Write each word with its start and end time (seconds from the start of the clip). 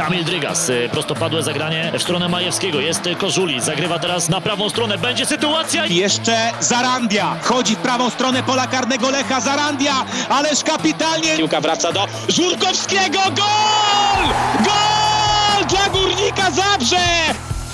Kamil 0.00 0.24
Drygas, 0.24 0.70
e, 0.70 0.88
prostopadłe 0.88 1.42
zagranie 1.42 1.92
w 1.98 2.02
stronę 2.02 2.28
Majewskiego. 2.28 2.80
Jest 2.80 3.00
Kożuli, 3.18 3.60
zagrywa 3.60 3.98
teraz 3.98 4.28
na 4.28 4.40
prawą 4.40 4.70
stronę. 4.70 4.98
Będzie 4.98 5.26
sytuacja. 5.26 5.86
Jeszcze 5.86 6.36
Zarandia. 6.60 7.34
Wchodzi 7.34 7.76
w 7.76 7.78
prawą 7.78 8.10
stronę 8.10 8.42
pola 8.42 8.66
karnego 8.66 9.10
Lecha. 9.10 9.40
Zarandia, 9.40 9.92
ależ 10.28 10.64
kapitalnie. 10.64 11.36
Piłka 11.36 11.60
wraca 11.60 11.92
do 11.92 12.06
Żurkowskiego. 12.28 13.18
Gol! 13.24 14.24
Gol 14.58 15.66
dla 15.68 15.88
Górnika 15.92 16.50
Zabrze! 16.50 17.06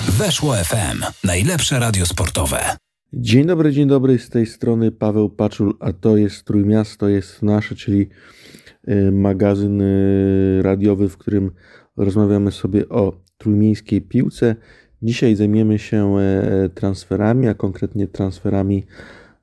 Weszło 0.09 0.55
FM. 0.55 1.03
Najlepsze 1.23 1.79
radio 1.79 2.05
sportowe. 2.05 2.77
Dzień 3.13 3.45
dobry, 3.45 3.71
dzień 3.71 3.87
dobry, 3.87 4.19
z 4.19 4.29
tej 4.29 4.45
strony 4.45 4.91
Paweł 4.91 5.29
Paczul, 5.29 5.77
a 5.79 5.93
to 5.93 6.17
jest 6.17 6.43
Trójmiasto 6.43 7.07
jest 7.07 7.43
nasze, 7.43 7.75
czyli 7.75 8.09
y, 8.89 9.11
magazyn 9.11 9.81
y, 9.81 10.61
radiowy, 10.63 11.09
w 11.09 11.17
którym 11.17 11.51
rozmawiamy 11.97 12.51
sobie 12.51 12.89
o 12.89 13.21
trójmiejskiej 13.37 14.01
piłce. 14.01 14.55
Dzisiaj 15.01 15.35
zajmiemy 15.35 15.79
się 15.79 16.17
e, 16.17 16.69
transferami, 16.69 17.47
a 17.47 17.53
konkretnie 17.53 18.07
transferami 18.07 18.85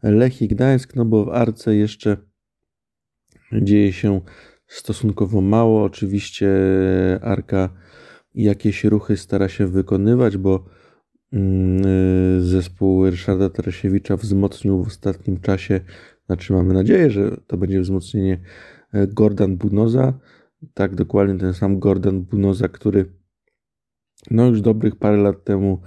Lechii 0.03 0.49
Gdańsk, 0.49 0.97
no 0.97 1.05
bo 1.05 1.25
w 1.25 1.29
Arce 1.29 1.77
jeszcze 1.77 2.17
dzieje 3.53 3.93
się 3.93 4.21
stosunkowo 4.67 5.41
mało. 5.41 5.85
Oczywiście 5.85 6.49
Arka 7.23 7.69
jakieś 8.35 8.85
ruchy 8.85 9.17
stara 9.17 9.49
się 9.49 9.67
wykonywać, 9.67 10.37
bo 10.37 10.65
mm, 11.33 11.87
y, 12.39 12.43
zespół 12.43 13.11
Ryszarda 13.11 13.51
Tarasiewicza 13.51 14.17
wzmocnił 14.17 14.85
w 14.85 14.87
ostatnim 14.87 15.41
czasie, 15.41 15.81
znaczy 16.27 16.53
mamy 16.53 16.75
nadzieję, 16.75 17.11
że 17.11 17.37
to 17.47 17.57
będzie 17.57 17.81
wzmocnienie 17.81 18.41
e, 18.93 19.07
Gordon 19.07 19.57
Bunoza, 19.57 20.19
tak 20.75 20.95
dokładnie 20.95 21.39
ten 21.39 21.55
sam 21.55 21.79
Gordon 21.79 22.23
Bunoza, 22.23 22.69
który 22.69 23.13
no 24.31 24.47
już 24.47 24.61
dobrych 24.61 24.97
parę 24.97 25.17
lat 25.17 25.45
temu 25.45 25.81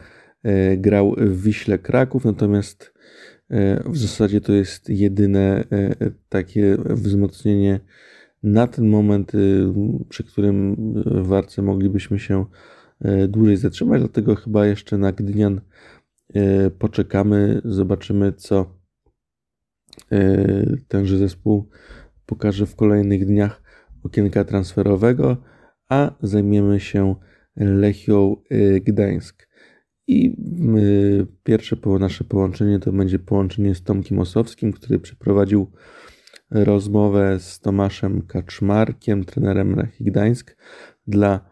e, 0.43 0.77
grał 0.77 1.15
w 1.17 1.41
Wiśle 1.41 1.79
Kraków, 1.79 2.25
natomiast 2.25 2.93
e, 3.49 3.83
w 3.89 3.97
zasadzie 3.97 4.41
to 4.41 4.53
jest 4.53 4.89
jedyne 4.89 5.63
takie 6.29 6.77
wzmocnienie 6.85 7.79
na 8.43 8.67
ten 8.67 8.89
moment, 8.89 9.35
y, 9.35 9.65
przy 10.09 10.23
którym 10.23 10.75
w 11.23 11.33
Arce 11.33 11.61
moglibyśmy 11.61 12.19
się 12.19 12.45
dłużej 13.27 13.57
zatrzymać, 13.57 13.99
dlatego 13.99 14.35
chyba 14.35 14.65
jeszcze 14.65 14.97
na 14.97 15.11
Gdynian 15.11 15.61
poczekamy, 16.79 17.61
zobaczymy 17.65 18.33
co 18.33 18.79
tenże 20.87 21.17
zespół 21.17 21.69
pokaże 22.25 22.65
w 22.65 22.75
kolejnych 22.75 23.25
dniach 23.25 23.61
okienka 24.07 24.43
transferowego, 24.43 25.37
a 25.89 26.11
zajmiemy 26.21 26.79
się 26.79 27.15
Lechią 27.55 28.35
Gdańsk. 28.81 29.47
I 30.07 30.37
pierwsze 31.43 31.77
nasze 31.99 32.23
połączenie 32.23 32.79
to 32.79 32.91
będzie 32.91 33.19
połączenie 33.19 33.75
z 33.75 33.83
Tomkiem 33.83 34.19
Osowskim, 34.19 34.73
który 34.73 34.99
przeprowadził 34.99 35.71
rozmowę 36.51 37.39
z 37.39 37.59
Tomaszem 37.59 38.21
Kaczmarkiem, 38.21 39.23
trenerem 39.23 39.75
Lechii 39.75 40.05
Gdańsk 40.05 40.57
dla 41.07 41.49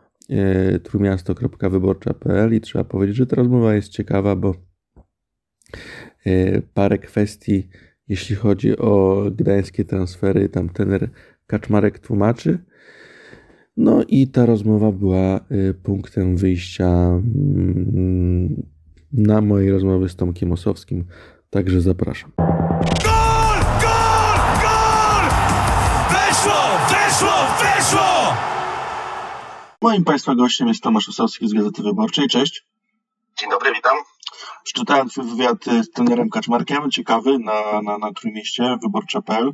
trumiasto.wyborcza.pl 0.83 2.53
i 2.53 2.61
trzeba 2.61 2.83
powiedzieć, 2.83 3.17
że 3.17 3.27
ta 3.27 3.35
rozmowa 3.35 3.75
jest 3.75 3.89
ciekawa, 3.89 4.35
bo 4.35 4.55
parę 6.73 6.97
kwestii, 6.97 7.69
jeśli 8.07 8.35
chodzi 8.35 8.77
o 8.77 9.23
gdańskie 9.31 9.85
transfery, 9.85 10.49
tam 10.49 10.69
trener 10.69 11.09
Kaczmarek 11.47 11.99
tłumaczy. 11.99 12.65
No 13.77 14.03
i 14.07 14.27
ta 14.27 14.45
rozmowa 14.45 14.91
była 14.91 15.39
punktem 15.83 16.37
wyjścia 16.37 16.87
mm, 16.87 18.63
na 19.11 19.41
mojej 19.41 19.71
rozmowy 19.71 20.09
z 20.09 20.15
Tomkiem 20.15 20.51
Osowskim, 20.51 21.05
także 21.49 21.81
zapraszam. 21.81 22.31
Gol! 22.37 23.59
Gol! 23.81 24.37
Gol! 24.61 25.29
Weszło! 26.09 26.61
Weszło! 26.89 27.33
Weszło! 27.59 28.33
Moim 29.81 30.03
Państwa 30.03 30.35
gościem 30.35 30.67
jest 30.67 30.83
Tomasz 30.83 31.09
Osowski 31.09 31.47
z 31.47 31.53
Gazety 31.53 31.83
Wyborczej. 31.83 32.27
Cześć. 32.27 32.65
Dzień 33.39 33.49
dobry, 33.49 33.73
witam. 33.73 33.97
Przeczytałem 34.63 35.09
Twój 35.09 35.25
wywiad 35.25 35.65
z 35.65 35.91
trenerem 35.91 36.29
Kaczmarkiem, 36.29 36.91
ciekawy, 36.91 37.39
na, 37.39 37.81
na, 37.81 37.97
na 37.97 38.13
Trójmieście, 38.13 38.77
wyborcza.pl 38.83 39.51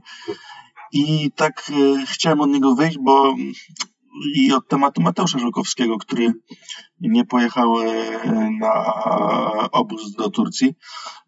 i 0.91 1.31
tak 1.35 1.72
e, 1.72 2.06
chciałem 2.06 2.41
od 2.41 2.50
niego 2.50 2.75
wyjść, 2.75 2.97
bo 2.97 3.35
i 4.35 4.53
od 4.53 4.68
tematu 4.68 5.02
Mateusza 5.02 5.40
Żukowskiego, 5.40 5.97
który 5.97 6.34
nie 7.02 7.25
pojechał 7.25 7.81
e, 7.81 8.50
na 8.59 8.94
obóz 9.72 10.12
do 10.12 10.29
Turcji. 10.29 10.75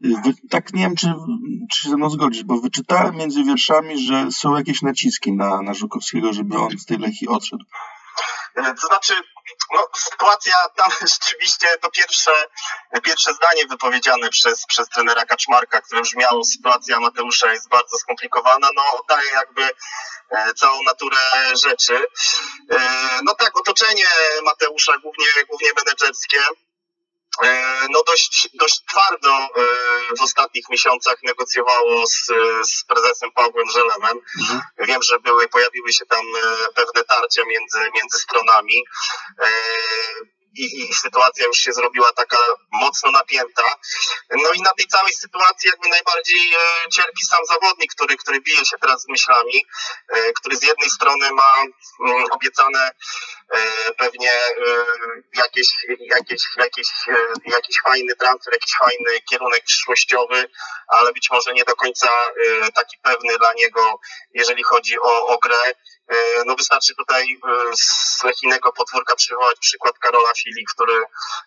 Wy, 0.01 0.34
tak 0.50 0.74
nie 0.74 0.84
wiem, 0.84 0.96
czy, 0.96 1.13
czy 1.72 1.81
się 1.81 1.90
ze 1.90 1.97
mną 1.97 2.09
zgodzisz, 2.09 2.44
bo 2.44 2.62
wyczytałem 2.62 3.16
między 3.16 3.44
wierszami, 3.44 4.00
że 4.00 4.31
są 4.31 4.56
jakieś 4.56 4.81
naciski 4.81 5.34
na, 5.34 5.62
na 5.62 5.74
Żukowskiego, 5.74 6.34
żeby 6.34 6.57
on 6.57 6.78
z 6.78 6.85
tej 6.85 6.97
Lechii 6.97 7.28
odszedł. 7.28 7.66
E, 8.56 8.74
To 8.81 8.88
znaczy, 8.88 9.14
no, 9.74 9.88
sytuacja 9.96 10.53
tam 10.75 10.91
rzeczywiście 11.14 11.78
to 11.81 11.91
pierwsze, 11.91 12.31
pierwsze 13.03 13.34
zdanie 13.34 13.68
wypowiedziane 13.68 14.30
przez, 14.30 14.66
przez 14.66 14.90
trenera 14.90 15.25
Kaczmarka, 15.25 15.81
które 15.81 16.02
brzmiało, 16.02 16.44
sytuacja 16.44 17.00
Mateusza 17.00 17.52
jest 17.52 17.69
bardzo 17.69 17.97
skomplikowana, 17.97 18.69
no 18.75 18.84
oddaje 19.00 19.30
jakby 19.34 19.63
e, 20.30 20.53
całą 20.53 20.84
naturę 20.84 21.18
rzeczy. 21.63 22.06
E, 22.72 22.80
No 23.24 23.36
tak, 23.36 23.58
otoczenie 23.59 24.06
Mateusza, 24.44 24.94
głównie, 24.97 25.25
głównie 25.50 25.69
menedżerskie, 25.78 26.40
no 27.90 28.04
dość, 28.08 28.50
dość 28.54 28.82
twardo 28.90 29.30
e, 29.30 29.50
w 30.18 30.22
ostatnich 30.22 30.70
miesiącach 30.70 31.16
negocjowało 31.24 32.08
z, 32.08 32.26
z 32.72 32.84
prezesem 32.84 33.32
Pawłem 33.32 33.70
Żelewem. 33.70 34.20
Wiem, 34.78 35.04
że 35.04 35.20
były, 35.20 35.48
pojawiły 35.48 35.94
się 35.94 36.06
tam 36.06 36.20
e, 36.20 36.74
pewne 36.76 37.04
tarcia 37.04 37.42
między, 37.48 37.80
między 37.96 38.18
stronami 38.20 38.84
e, 39.40 39.48
i, 40.53 40.90
i 40.90 40.94
sytuacja 40.94 41.46
już 41.46 41.58
się 41.58 41.74
zrobiła 41.74 42.14
taka 42.14 42.38
mocno 42.72 43.12
napięta. 43.12 43.75
No 44.31 44.52
i 44.53 44.62
na 44.62 44.74
tej 44.74 44.88
całej 44.88 45.14
sytuacji 45.14 45.69
jakby 45.69 45.90
najbardziej 45.90 46.53
e, 46.53 46.90
cierpi 46.90 47.25
sam 47.25 47.46
zawodnik, 47.46 47.91
który, 47.96 48.18
który 48.18 48.41
bije 48.41 48.66
się 48.66 48.78
teraz 48.81 49.02
z 49.02 49.08
myślami, 49.08 49.66
e, 50.09 50.34
który 50.34 50.58
z 50.58 50.63
jednej 50.63 50.90
strony 50.90 51.31
ma 51.31 51.53
mm, 52.06 52.25
obiecane 52.31 52.92
e, 53.53 53.94
pewnie 53.94 54.31
e, 54.31 54.52
jakieś, 55.34 55.68
jakieś, 56.00 56.42
jakieś, 56.58 56.88
e, 57.08 57.16
jakiś 57.46 57.75
fajny 57.84 58.16
transfer, 58.16 58.53
jakiś 58.53 58.74
fajny 58.80 59.22
kierunek 59.30 59.63
przyszłościowy, 59.63 60.50
ale 60.88 61.13
być 61.13 61.30
może 61.31 61.53
nie 61.53 61.63
do 61.63 61.75
końca 61.75 62.08
e, 62.08 62.72
taki 62.72 62.97
pewny 63.03 63.38
dla 63.38 63.53
niego, 63.53 64.00
jeżeli 64.34 64.63
chodzi 64.63 65.00
o, 65.00 65.28
o 65.28 65.38
grę. 65.38 65.74
E, 66.08 66.44
No 66.46 66.56
wystarczy 66.56 66.96
tutaj 66.96 67.24
e, 67.24 67.75
z 67.75 68.24
Lechinego 68.24 68.72
podwórka 68.72 69.16
przywołać 69.16 69.58
przykład 69.59 70.00
Karola 70.00 70.31
Fili, 70.38 70.66
który, 70.74 71.03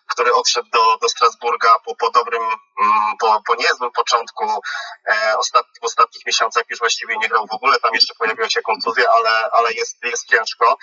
który 0.07 0.33
odszedł 0.33 0.69
do, 0.73 0.97
do 0.97 1.09
Strasburga 1.09 1.69
po, 1.85 1.95
po 1.95 2.09
dobrym, 2.09 2.41
mm, 2.43 3.17
po, 3.19 3.41
po 3.47 3.55
niezłym 3.55 3.91
początku. 3.91 4.61
E, 5.09 5.37
Ostat, 5.37 5.65
w 5.81 5.85
ostatnich 5.85 6.25
miesiącach 6.25 6.63
już 6.69 6.79
właściwie 6.79 7.17
nie 7.17 7.29
grał 7.29 7.47
w 7.47 7.55
ogóle, 7.55 7.79
tam 7.79 7.93
jeszcze 7.93 8.13
pojawiła 8.19 8.49
się 8.49 8.61
kontuzja, 8.61 9.11
ale, 9.11 9.49
ale 9.51 9.73
jest, 9.73 9.97
jest 10.03 10.27
ciężko. 10.27 10.77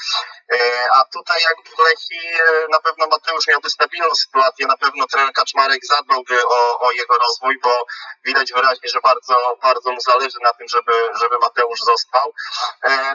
A 0.95 1.05
tutaj 1.05 1.43
jakby 1.43 1.71
w 1.77 1.79
Lechii 1.79 2.29
e, 2.29 2.69
na 2.71 2.81
pewno 2.81 3.07
Mateusz 3.07 3.47
miałby 3.47 3.71
stabilną 3.71 4.15
sytuację, 4.15 4.67
na 4.67 4.77
pewno 4.77 5.07
trener 5.07 5.33
Kaczmarek 5.33 5.87
zadbałby 5.87 6.47
o, 6.47 6.81
o 6.81 6.93
jego 6.93 7.19
rozwój, 7.19 7.59
bo 7.63 7.87
widać 8.25 8.53
wyraźnie, 8.53 8.89
że 8.89 9.01
bardzo, 9.01 9.59
bardzo 9.63 9.93
mu 9.93 10.01
zależy 10.01 10.39
na 10.43 10.53
tym, 10.53 10.69
żeby, 10.69 10.93
żeby 11.21 11.39
Mateusz 11.39 11.81
został. 11.81 12.35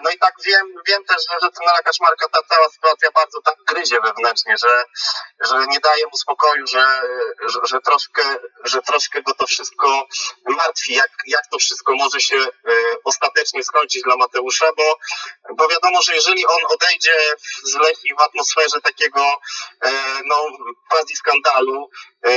No 0.04 0.10
i 0.10 0.18
tak 0.18 0.34
wiem, 0.50 0.66
wiem 0.88 1.04
też, 1.06 1.22
że, 1.30 1.36
że 1.42 1.52
trenera 1.52 1.82
Kaczmarka 1.86 2.26
ta 2.30 2.40
cała 2.50 2.70
sytuacja 2.70 3.10
bardzo 3.12 3.42
tak 3.42 3.56
gryzie 3.68 3.98
wewnętrznie, 4.02 4.56
że, 4.64 4.84
że 5.42 5.56
nie 5.68 5.80
daje 5.80 6.06
mu 6.06 6.18
spokoju, 6.18 6.68
że, 6.68 6.86
że, 7.48 7.60
że, 7.64 7.82
troszkę, 7.82 8.24
że 8.64 8.82
troszkę 8.82 9.22
go 9.22 9.34
to 9.34 9.46
wszystko 9.48 10.08
martwi, 10.46 10.94
jak, 10.94 11.12
jak 11.28 11.48
to 11.52 11.58
wszystko 11.60 11.96
może 11.96 12.20
się 12.22 12.38
e, 12.38 12.72
ostatecznie 13.04 13.64
skończyć 13.64 14.02
dla 14.04 14.16
Mateusza, 14.16 14.66
bo, 14.78 14.98
bo 15.56 15.68
wiadomo, 15.68 16.02
że 16.02 16.16
jeżeli 16.16 16.46
on 16.46 16.62
odejdzie 16.70 17.16
z 17.64 17.76
Lechii 17.76 18.16
w 18.16 18.22
atmosferze 18.22 18.82
takiego 18.82 19.22
e, 19.82 19.92
no, 20.26 20.36
quasi 20.90 21.16
skandalu, 21.16 21.90
e, 22.26 22.32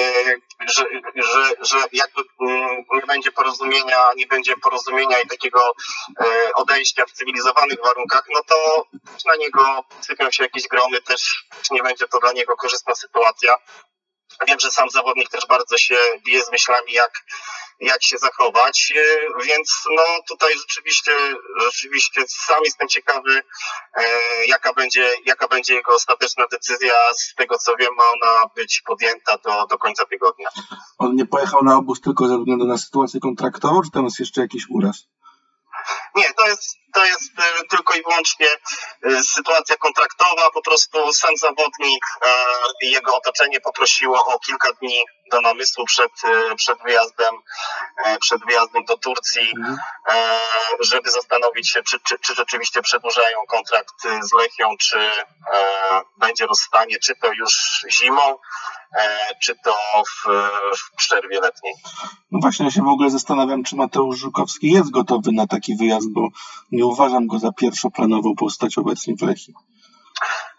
że, 0.76 0.85
że, 1.14 1.55
że 1.61 1.76
jakby 1.93 2.23
mm, 2.41 2.85
nie 2.94 3.06
będzie 3.06 3.32
porozumienia, 3.32 4.11
nie 4.17 4.26
będzie 4.26 4.56
porozumienia 4.56 5.20
i 5.20 5.29
takiego 5.29 5.73
odejścia 6.55 7.05
w 7.06 7.12
cywilizowanych 7.12 7.79
warunkach, 7.85 8.01
no 8.34 8.40
to 8.49 8.87
na 9.26 9.37
niego 9.37 9.84
sypią 10.00 10.31
się 10.31 10.43
jakieś 10.43 10.69
gromy, 10.69 11.02
też, 11.02 11.44
nie 11.70 11.82
będzie 11.82 12.08
to 12.08 12.19
dla 12.20 12.32
niego 12.32 12.56
korzystna 12.56 12.94
sytuacja. 12.94 13.58
Wiem, 14.49 14.60
że 14.60 14.70
sam 14.70 14.90
zawodnik 14.90 15.28
też 15.28 15.46
bardzo 15.46 15.78
się 15.78 15.94
bije 16.25 16.44
z 16.44 16.52
myślami, 16.52 16.93
jak, 16.93 17.12
jak 17.81 18.02
się 18.02 18.19
zachować, 18.19 18.93
e, 18.96 19.44
więc 19.44 19.84
no 19.96 20.02
tutaj 20.28 20.52
rzeczywiście, 20.58 21.12
rzeczywiście 21.60 22.22
sam 22.28 22.60
jestem 22.64 22.88
ciekawy, 22.88 23.43
e, 23.96 24.02
jaka 24.46 24.72
będzie, 24.72 25.10
jaka 25.26 25.49
będzie 25.49 25.75
jego 25.75 25.94
ostateczna 25.94 26.44
decyzja. 26.50 26.94
Z 27.14 27.34
tego 27.34 27.58
co 27.58 27.76
wiem, 27.76 27.94
ma 27.96 28.04
ona 28.04 28.46
być 28.56 28.82
podjęta 28.87 29.38
do, 29.38 29.66
do 29.66 29.78
końca 29.78 30.04
tygodnia. 30.04 30.49
On 30.99 31.14
nie 31.16 31.26
pojechał 31.26 31.64
na 31.64 31.76
obóz 31.76 32.00
tylko 32.00 32.28
ze 32.28 32.38
względu 32.38 32.66
na 32.66 32.78
sytuację 32.78 33.20
kontraktową, 33.20 33.82
czy 33.82 33.90
tam 33.90 34.04
jest 34.04 34.20
jeszcze 34.20 34.40
jakiś 34.40 34.66
uraz? 34.70 35.08
Nie, 36.14 36.34
to 36.34 36.46
jest, 36.46 36.76
to 36.94 37.05
jest 37.05 37.32
e, 37.38 37.64
tylko 37.70 37.94
i 37.94 38.02
wyłącznie 38.02 38.46
e, 39.02 39.23
sytuacja 39.23 39.76
kontraktowa. 39.76 40.50
Po 40.55 40.62
prostu 40.62 41.12
sam 41.12 41.37
zawodnik 41.37 42.05
e, 42.23 42.44
i 42.82 42.90
jego 42.90 43.17
otoczenie 43.17 43.61
poprosiło 43.61 44.25
o 44.25 44.38
kilka 44.38 44.73
dni 44.73 45.05
do 45.31 45.40
namysłu 45.40 45.84
przed, 45.84 46.12
przed 46.56 46.82
wyjazdem, 46.82 47.34
przed 48.20 48.44
wyjazdem 48.46 48.84
do 48.84 48.96
Turcji, 48.96 49.52
e, 50.08 50.38
żeby 50.81 51.11
zastanowić 51.11 51.70
się, 51.70 51.82
czy, 51.82 52.00
czy, 52.00 52.19
czy 52.19 52.35
rzeczywiście 52.35 52.82
przedłużają 52.82 53.38
kontrakt 53.49 54.02
z 54.23 54.32
Lechią, 54.32 54.76
czy 54.81 55.11
będzie 56.17 56.46
rozstanie, 56.46 56.99
czy 56.99 57.14
to 57.17 57.32
już 57.32 57.85
zimą, 57.90 58.38
czy 59.41 59.55
to 59.65 59.75
w, 60.05 60.29
w 60.79 60.97
przerwie 60.97 61.41
letniej. 61.41 61.75
No 62.31 62.39
właśnie, 62.43 62.65
ja 62.65 62.71
się 62.71 62.83
w 62.83 62.89
ogóle 62.89 63.11
zastanawiam, 63.11 63.65
czy 63.65 63.77
Mateusz 63.77 64.19
Żukowski 64.19 64.71
jest 64.71 64.91
gotowy 64.91 65.33
na 65.33 65.47
taki 65.47 65.77
wyjazd, 65.77 66.12
bo 66.12 66.29
nie 66.73 66.87
uważam 66.87 67.27
go 67.27 67.39
za 67.39 67.53
pierwszoplanową 67.53 68.35
postać 68.35 68.79
obecnie 68.79 69.17
w 69.17 69.23
Lechii. 69.23 69.55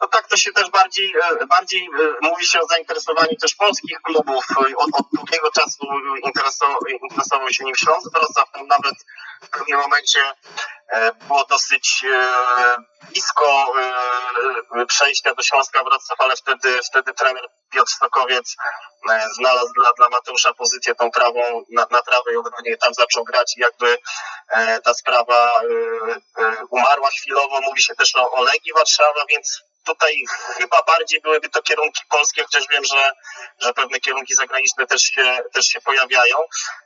No 0.04 0.08
tak, 0.08 0.28
to 0.28 0.38
się 0.38 0.52
też 0.52 0.70
bardziej, 0.70 1.14
e, 1.42 1.46
bardziej 1.46 1.86
e, 1.86 1.90
mówi 2.22 2.46
się 2.46 2.60
o 2.60 2.68
zainteresowaniu 2.68 3.36
też 3.42 3.56
polskich 3.56 4.02
klubów. 4.02 4.46
Od, 4.78 4.90
od 5.00 5.06
długiego 5.14 5.52
czasu 5.52 5.86
interesował, 6.24 6.80
interesował 7.10 7.50
się 7.50 7.64
nim 7.64 7.76
Śląsk 7.76 8.12
Wrocław. 8.14 8.50
Nawet 8.68 8.96
w 9.42 9.50
pewnym 9.50 9.80
momencie 9.80 10.20
e, 10.90 11.12
było 11.14 11.46
dosyć 11.46 12.06
blisko 13.10 13.74
przejścia 14.88 15.36
do 15.36 15.44
Śląska 15.44 15.84
Wrocław, 15.84 16.22
ale 16.22 16.36
wtedy, 16.36 16.80
wtedy 16.90 17.14
trener 17.14 17.50
Piotr 17.72 17.92
Stokowiec 17.92 18.56
znalazł 19.36 19.74
dla, 19.74 19.94
dla 19.98 20.10
Mateusza 20.10 20.54
pozycję 20.54 20.96
tą 20.96 21.12
prawą 21.12 21.64
na, 21.72 21.88
na 21.92 22.02
prawej 22.02 22.38
obronie 22.38 22.78
tam 22.78 22.94
zaczął 22.94 23.24
grać 23.24 23.58
i 23.58 23.62
jakby 23.62 23.98
ta 24.84 24.94
sprawa 24.94 25.52
umarła 26.70 27.10
chwilowo. 27.10 27.62
Mówi 27.62 27.82
się 27.82 27.96
też 27.96 28.16
o, 28.16 28.32
o 28.32 28.42
Legii 28.42 28.74
Warszawa, 28.74 29.26
więc 29.30 29.64
tutaj 29.84 30.14
chyba 30.58 30.84
bardziej 30.84 31.22
byłyby 31.22 31.50
to 31.50 31.62
kierunki 31.62 32.02
polskie, 32.10 32.44
chociaż 32.44 32.64
wiem, 32.70 32.86
że, 32.86 33.12
że 33.60 33.74
pewne 33.74 34.00
kierunki 34.00 34.36
zagraniczne 34.36 34.88
też 34.88 35.02
się, 35.02 35.40
też 35.54 35.66
się 35.66 35.82
pojawiają. 35.82 36.38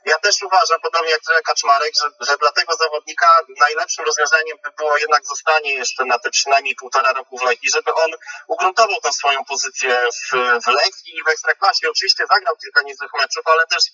Ja 0.04 0.18
też 0.18 0.42
uważam, 0.42 0.80
podobnie 0.80 1.10
jak 1.10 1.42
Kaczmarek, 1.44 1.92
że, 2.02 2.26
że 2.26 2.36
dla 2.36 2.52
tego 2.52 2.76
zawodnika 2.76 3.26
najlepszym 3.60 4.04
rozwiązaniem 4.04 4.58
by 4.64 4.70
było 4.76 4.96
jednak 4.96 5.26
zostanie 5.26 5.74
jeszcze 5.74 6.04
na 6.04 6.18
te 6.18 6.30
przynajmniej 6.30 6.74
półtora 6.74 7.12
roku 7.12 7.38
w 7.38 7.42
Lechii, 7.42 7.70
żeby 7.70 7.94
on 7.94 8.10
ugruntował 8.46 9.00
tą 9.00 9.12
swoją 9.12 9.44
pozycję 9.44 10.00
w, 10.14 10.36
w 10.64 10.66
Lechii 10.66 11.16
i 11.16 11.22
w 11.24 11.28
Ekstraklasie. 11.28 11.90
Oczywiście 11.90 12.26
zagrał 12.26 12.56
kilka 12.56 12.82
niezłych 12.82 13.10
meczów, 13.18 13.46
ale 13.46 13.66
też 13.66 13.84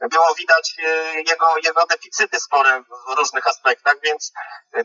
było 0.00 0.34
widać 0.34 0.74
e, 0.78 1.14
jego, 1.14 1.54
jego 1.64 1.86
deficyty 1.86 2.40
spore 2.40 2.82
w 3.08 3.18
różnych 3.18 3.46
aspektach, 3.46 3.94
więc 4.02 4.32
e, 4.74 4.84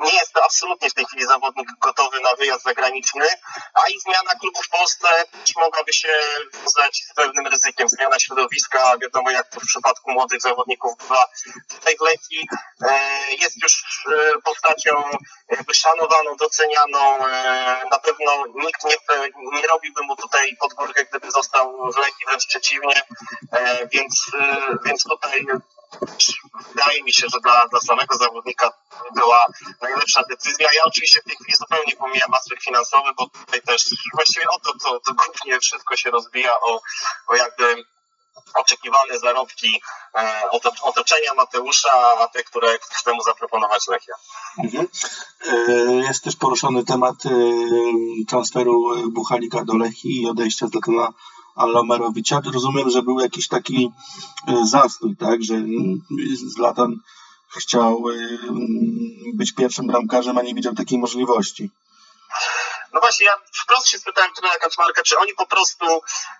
nie 0.00 0.14
jest 0.14 0.32
to 0.32 0.44
absolutnie 0.44 0.90
w 0.90 0.94
tej 0.94 1.04
chwili 1.04 1.26
zawodnik 1.26 1.68
gotowy 1.80 2.20
na 2.20 2.34
wyjazd 2.34 2.64
zagraniczny, 2.64 3.26
a 3.74 3.88
i 3.88 4.00
zmiana 4.00 4.34
klubu 4.40 4.62
w 4.62 4.68
Polsce 4.68 5.08
mogłaby 5.56 5.92
się 5.92 6.08
wiązać 6.54 7.04
z 7.10 7.14
pewnym 7.14 7.46
ryzykiem. 7.46 7.88
Zmiana 7.88 8.18
środowiska, 8.18 8.98
wiadomo 9.02 9.30
jak 9.30 9.48
to 9.50 9.60
w 9.60 9.66
przypadku 9.66 10.10
młodych 10.10 10.40
zawodników 10.40 10.96
bywa. 10.96 11.24
Tutaj 11.68 11.96
w 11.96 12.00
Lechii 12.00 12.48
e, 12.82 13.00
jest 13.40 13.62
już 13.62 13.84
e, 14.06 14.40
postacią 14.44 15.02
jakby 15.48 15.74
szanowaną, 15.74 16.36
docenianą. 16.36 17.26
E, 17.26 17.82
na 17.90 17.98
pewno 17.98 18.44
nikt 18.54 18.84
nie, 18.84 18.96
nie 19.36 19.66
robiłby 19.66 20.02
mu 20.02 20.16
tutaj 20.16 20.56
podgórkę, 20.56 21.04
gdyby 21.04 21.30
został 21.30 21.92
w 21.92 21.96
Lechii, 21.96 22.26
wręcz 22.26 22.46
przeciwnie. 22.46 23.02
Więc, 23.92 24.26
więc 24.84 25.04
tutaj 25.04 25.46
wydaje 26.68 27.02
mi 27.02 27.12
się, 27.12 27.26
że 27.32 27.40
dla, 27.40 27.66
dla 27.68 27.80
samego 27.80 28.16
zawodnika 28.16 28.70
była 29.14 29.46
najlepsza 29.82 30.22
decyzja. 30.30 30.68
Ja 30.76 30.82
oczywiście 30.84 31.20
w 31.20 31.24
tej 31.24 31.36
chwili 31.36 31.56
zupełnie 31.56 31.96
pomijam 31.96 32.34
aspekt 32.34 32.62
finansowy, 32.64 33.10
bo 33.18 33.28
tutaj 33.28 33.62
też 33.62 33.84
właściwie 34.14 34.46
o 34.48 34.58
to, 34.60 34.72
to, 34.84 35.00
to 35.00 35.14
głównie 35.14 35.60
wszystko 35.60 35.96
się 35.96 36.10
rozbija 36.10 36.52
o, 36.60 36.80
o 37.28 37.36
jakby 37.36 37.84
oczekiwane 38.54 39.18
zarobki 39.18 39.80
e, 40.14 40.42
oto- 40.50 40.72
otoczenia 40.82 41.34
Mateusza, 41.34 41.90
a 42.18 42.28
te, 42.28 42.42
które 42.44 42.78
chce 42.78 43.12
mu 43.12 43.22
zaproponować 43.22 43.88
Lechia. 43.88 44.12
Mhm. 44.64 44.88
E, 45.68 45.72
Jest 46.08 46.24
też 46.24 46.36
poruszony 46.36 46.84
temat 46.84 47.14
e, 47.26 47.30
transferu 48.28 48.82
Buchalika 49.10 49.64
do 49.64 49.76
Lechii 49.76 50.22
i 50.22 50.26
odejścia 50.28 50.66
Zlatana 50.66 51.08
Alomerowicza. 51.60 52.40
Rozumiem, 52.54 52.90
że 52.90 53.02
był 53.02 53.20
jakiś 53.20 53.48
taki 53.48 53.92
e, 54.48 54.66
zastój, 54.66 55.16
tak, 55.16 55.42
że 55.42 55.54
Zlatan 56.56 56.96
chciał 57.56 58.04
e, 58.08 58.14
mm, 58.14 59.20
być 59.34 59.54
pierwszym 59.54 59.86
bramkarzem, 59.86 60.38
a 60.38 60.42
nie 60.42 60.54
widział 60.54 60.74
takiej 60.74 60.98
możliwości. 60.98 61.70
No 62.92 63.00
właśnie, 63.00 63.26
ja 63.26 63.32
wprost 63.62 63.88
się 63.88 63.98
spytałem 63.98 64.30
trenera 64.34 64.58
Kaczmarka, 64.58 65.02
czy 65.02 65.18
oni 65.18 65.34
po 65.34 65.46
prostu, 65.46 65.86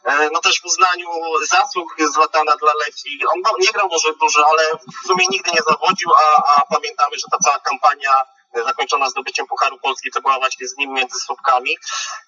e, 0.05 0.31
no 0.33 0.41
też 0.41 0.61
w 0.61 0.65
uznaniu 0.65 1.09
zasług 1.49 1.97
Zlatana 2.15 2.57
dla 2.57 2.73
Lechii, 2.87 3.27
on 3.35 3.41
no, 3.45 3.53
nie 3.61 3.73
grał 3.73 3.89
może 3.89 4.09
dużo, 4.21 4.47
ale 4.51 4.63
w 5.05 5.07
sumie 5.07 5.25
nigdy 5.31 5.51
nie 5.51 5.63
zawodził, 5.69 6.11
a, 6.11 6.43
a 6.53 6.67
pamiętamy, 6.75 7.17
że 7.19 7.27
ta 7.31 7.39
cała 7.39 7.59
kampania 7.59 8.13
zakończona 8.55 9.11
zdobyciem 9.11 9.47
Pucharu 9.47 9.79
Polski 9.79 10.11
to 10.11 10.21
była 10.21 10.39
właśnie 10.39 10.69
z 10.69 10.77
nim 10.77 10.93
między 10.93 11.21
słupkami. 11.21 11.77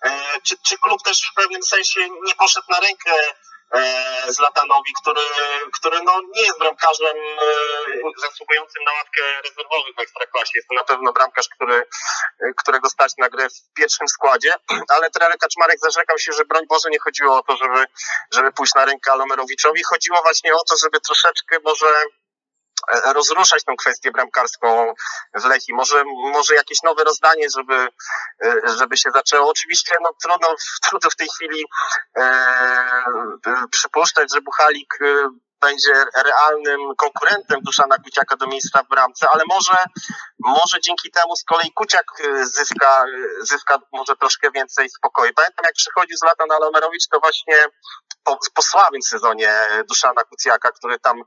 E, 0.05 0.41
czy, 0.43 0.57
czy 0.59 0.79
klub 0.79 1.03
też 1.03 1.31
w 1.33 1.35
pewnym 1.35 1.63
sensie 1.63 2.01
nie 2.23 2.35
poszedł 2.35 2.67
na 2.71 2.81
rękę 2.81 3.11
e, 3.75 4.33
Zlatanowi, 4.33 4.93
który, 5.03 5.21
który 5.79 6.03
no, 6.03 6.21
nie 6.35 6.43
jest 6.43 6.59
bramkarzem 6.59 7.17
e, 7.17 8.21
zasługującym 8.21 8.85
na 8.85 8.93
ławkę 8.93 9.21
rezerwowych 9.43 9.97
w 9.97 10.01
Ekstraklasie. 10.01 10.53
Jest 10.55 10.69
to 10.69 10.75
na 10.75 10.85
pewno 10.85 11.13
bramkarz, 11.13 11.49
który, 11.49 11.85
którego 12.57 12.91
stać 12.91 13.13
na 13.19 13.29
grę 13.29 13.49
w 13.49 13.75
pierwszym 13.75 14.09
składzie, 14.09 14.55
ale 14.95 15.11
trener 15.11 15.39
Kaczmarek 15.39 15.79
zarzekał 15.81 16.19
się, 16.19 16.33
że 16.33 16.45
broń 16.45 16.67
Boże 16.69 16.91
nie 16.91 16.99
chodziło 16.99 17.39
o 17.39 17.43
to, 17.43 17.57
żeby, 17.57 17.87
żeby 18.35 18.53
pójść 18.53 18.75
na 18.75 18.85
rękę 18.85 19.13
Alomerowiczowi. 19.13 19.83
Chodziło 19.83 20.23
właśnie 20.23 20.55
o 20.55 20.65
to, 20.69 20.77
żeby 20.83 21.01
troszeczkę 21.01 21.57
może 21.65 22.05
rozruszać 23.05 23.65
tą 23.65 23.77
kwestię 23.77 24.11
bramkarską 24.11 24.95
w 25.35 25.45
Lechii. 25.45 25.75
Może, 25.75 26.05
może 26.33 26.55
jakieś 26.55 26.83
nowe 26.83 27.05
rozdanie, 27.05 27.47
żeby, 27.57 27.89
e, 28.45 28.77
żeby 28.79 28.97
się 28.97 29.11
zaczęło. 29.11 29.51
Oczywiście 29.51 29.97
no, 30.03 30.11
trudno, 30.23 30.49
trudno 30.89 31.11
w 31.11 31.17
tej 31.17 31.29
chwili 31.29 31.65
e, 32.17 32.23
e, 32.23 33.67
przypuszczać, 33.71 34.33
że 34.35 34.41
Buchalik 34.41 34.95
e, 35.01 35.29
będzie 35.63 35.95
realnym 36.15 36.81
konkurentem 36.97 37.61
Duszana 37.61 37.97
Kuciaka 38.05 38.37
do 38.37 38.47
miejsca 38.47 38.83
w 38.83 38.89
bramce, 38.89 39.27
ale 39.33 39.43
może, 39.49 39.77
może 40.39 40.81
dzięki 40.81 41.11
temu 41.11 41.37
z 41.37 41.45
kolei 41.45 41.73
Kuciak 41.73 42.07
e, 42.21 42.47
zyska, 42.47 43.05
e, 43.05 43.45
zyska 43.45 43.79
może 43.93 44.17
troszkę 44.21 44.51
więcej 44.51 44.91
spokoju. 44.91 45.33
Pamiętam 45.37 45.65
jak 45.65 45.75
przychodził 45.75 46.17
z 46.17 46.23
lata 46.23 46.47
na 46.47 46.59
Lomerowicz, 46.59 47.09
to 47.11 47.21
właśnie 47.21 47.59
po, 48.25 48.39
po 48.55 48.63
słabym 48.63 49.03
sezonie 49.03 49.55
Duszana 49.89 50.25
Kuciaka, 50.25 50.73
który 50.73 50.99
tam 50.99 51.23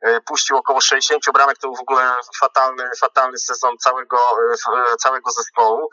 e, 0.00 0.20
puścił 0.20 0.56
około 0.56 0.80
60 0.80 1.24
bramek, 1.34 1.58
to 1.58 1.68
był 1.68 1.76
w 1.76 1.80
ogóle 1.80 2.16
fatalny, 2.40 2.90
fatalny 3.00 3.38
sezon 3.38 3.78
całego, 3.78 4.16
e, 4.16 4.92
e, 4.92 4.96
całego 4.96 5.30
zespołu. 5.30 5.90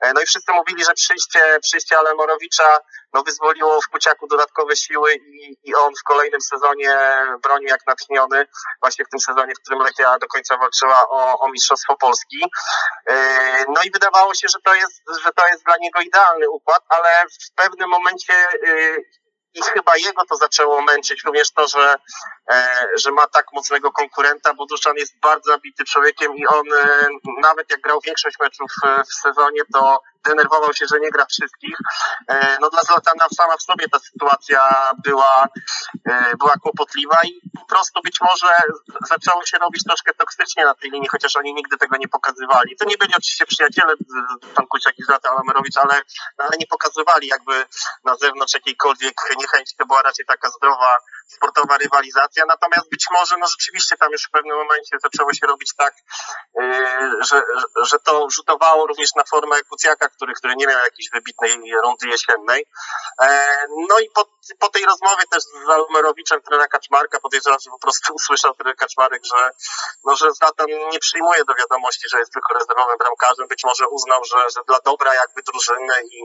E, 0.00 0.12
No 0.12 0.20
i 0.20 0.26
wszyscy 0.26 0.52
mówili, 0.52 0.84
że 0.84 0.94
przyjście, 0.94 1.58
przyjście 1.62 1.98
Alemorowicza 1.98 2.78
no, 3.12 3.22
wyzwoliło 3.22 3.80
w 3.80 3.88
Kuciaku 3.88 4.26
dodatkowe 4.26 4.76
siły 4.76 5.14
i, 5.14 5.56
i 5.64 5.74
on 5.74 5.92
w 6.00 6.02
kolejnym 6.02 6.40
sezonie 6.40 6.98
bronił 7.42 7.68
jak 7.68 7.86
natchniony, 7.86 8.46
właśnie 8.82 9.04
w 9.04 9.08
tym 9.08 9.20
sezonie, 9.20 9.54
w 9.54 9.60
którym 9.60 9.82
Lechia 9.82 10.18
do 10.18 10.26
końca 10.26 10.56
walczyła 10.56 11.08
o, 11.08 11.38
o 11.40 11.48
Mistrzostwo 11.48 11.96
Polski. 11.96 12.44
E, 13.06 13.64
No 13.68 13.82
i 13.84 13.90
wydawało 13.90 14.34
się, 14.34 14.48
że 14.48 14.58
to, 14.64 14.74
jest, 14.74 15.02
że 15.24 15.32
to 15.32 15.46
jest 15.46 15.64
dla 15.64 15.76
niego 15.76 16.00
idealny 16.00 16.50
układ, 16.50 16.82
ale 16.88 17.08
w 17.50 17.54
pewnym 17.54 17.88
momencie 17.90 18.34
e, 18.34 18.96
i 19.54 19.62
chyba 19.62 19.96
jego 19.96 20.24
to 20.24 20.36
zaczęło 20.36 20.82
męczyć 20.82 21.24
również 21.24 21.50
to, 21.50 21.68
że, 21.68 21.94
e, 22.50 22.86
że 22.96 23.10
ma 23.10 23.26
tak 23.26 23.46
mocnego 23.52 23.92
konkurenta, 23.92 24.54
bo 24.54 24.66
Duszan 24.66 24.96
jest 24.96 25.20
bardzo 25.20 25.50
zabity 25.50 25.84
człowiekiem 25.84 26.36
i 26.36 26.46
on 26.46 26.72
e, 26.72 27.08
nawet 27.42 27.70
jak 27.70 27.80
grał 27.80 28.00
większość 28.00 28.36
meczów 28.40 28.70
e, 28.86 29.04
w 29.04 29.14
sezonie, 29.14 29.60
to, 29.72 30.00
denerwował 30.24 30.74
się, 30.74 30.86
że 30.86 31.00
nie 31.00 31.10
gra 31.10 31.26
wszystkich. 31.26 31.76
E, 32.28 32.58
No 32.60 32.70
dla 32.70 32.82
Zlatana 32.82 33.26
sama 33.36 33.56
w 33.56 33.62
sobie 33.62 33.88
ta 33.88 33.98
sytuacja 33.98 34.90
była, 35.04 35.48
e, 36.08 36.36
była 36.36 36.54
kłopotliwa 36.62 37.18
i 37.24 37.40
po 37.60 37.66
prostu 37.66 38.00
być 38.02 38.20
może 38.20 38.56
zaczęło 39.08 39.46
się 39.46 39.58
robić 39.58 39.84
troszkę 39.84 40.14
toksycznie 40.14 40.64
na 40.64 40.74
tej 40.74 40.90
linii, 40.90 41.08
chociaż 41.08 41.36
oni 41.36 41.54
nigdy 41.54 41.76
tego 41.76 41.96
nie 41.96 42.08
pokazywali. 42.08 42.76
To 42.76 42.84
nie 42.84 42.96
byli 42.96 43.12
oczywiście 43.16 43.46
przyjaciele, 43.46 43.94
pan 44.54 44.66
Kuciak 44.66 44.98
i 44.98 45.04
Zlatan 45.04 45.36
Amerowicz, 45.38 45.76
ale, 45.76 46.02
ale 46.38 46.50
nie 46.60 46.66
pokazywali 46.66 47.26
jakby 47.26 47.66
na 48.04 48.16
zewnątrz 48.16 48.54
jakiejkolwiek 48.54 49.14
niechęci. 49.44 49.76
To 49.78 49.86
była 49.86 50.02
raczej 50.02 50.26
taka 50.26 50.50
zdrowa, 50.50 50.90
sportowa 51.26 51.76
rywalizacja. 51.78 52.44
Natomiast 52.48 52.90
być 52.90 53.06
może 53.10 53.36
no 53.38 53.46
rzeczywiście 53.46 53.96
tam 53.96 54.12
już 54.12 54.22
w 54.22 54.30
pewnym 54.30 54.56
momencie 54.56 54.96
zaczęło 55.02 55.32
się 55.32 55.46
robić 55.46 55.70
tak, 55.76 55.94
yy, 56.58 57.24
że, 57.24 57.42
że- 57.82 57.98
to 57.98 58.30
rzutowało 58.30 58.86
również 58.86 59.14
na 59.16 59.24
formę 59.24 59.62
Kucjaka, 59.62 60.08
który, 60.08 60.32
który 60.34 60.56
nie 60.56 60.66
miał 60.66 60.78
jakiejś 60.84 61.10
wybitnej 61.10 61.72
rundy 61.82 62.06
jesiennej. 62.08 62.66
E, 63.22 63.48
No 63.88 63.98
i 63.98 64.10
po, 64.14 64.24
po 64.58 64.68
tej 64.68 64.84
rozmowie 64.84 65.22
też 65.30 65.42
z 65.42 65.68
Almerowiczem, 65.68 66.42
trenera 66.42 66.68
Kaczmarka, 66.68 67.20
podejrzewam, 67.20 67.58
że 67.60 67.70
po 67.70 67.78
prostu 67.78 68.14
usłyszał 68.18 68.54
trener 68.54 68.76
Kaczmarek, 68.76 69.22
że, 69.24 69.50
no, 70.04 70.16
że 70.16 70.32
Zlatan 70.32 70.66
nie 70.92 70.98
przyjmuje 70.98 71.44
do 71.44 71.54
wiadomości, 71.54 72.08
że 72.08 72.18
jest 72.18 72.32
tylko 72.32 72.54
rezerwowym 72.54 72.98
bramkarzem. 72.98 73.48
Być 73.48 73.64
może 73.64 73.88
uznał, 73.88 74.24
że, 74.24 74.36
że 74.56 74.60
dla 74.66 74.78
dobra 74.84 75.14
jakby 75.14 75.42
drużyny 75.42 75.94
i, 76.10 76.18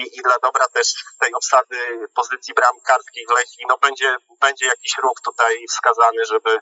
i, 0.00 0.18
i 0.18 0.22
dla 0.22 0.34
dobra 0.42 0.68
też 0.68 0.86
tej 1.20 1.34
obsady 1.34 1.76
pozycji 2.14 2.54
bramkarskiej 2.54 3.26
w 3.28 3.32
Lechii, 3.32 3.64
no 3.68 3.78
będzie, 3.78 4.16
będzie 4.46 4.66
jakiś 4.66 4.92
ruch 5.02 5.20
tutaj 5.24 5.52
wskazany, 5.68 6.24
żeby, 6.32 6.52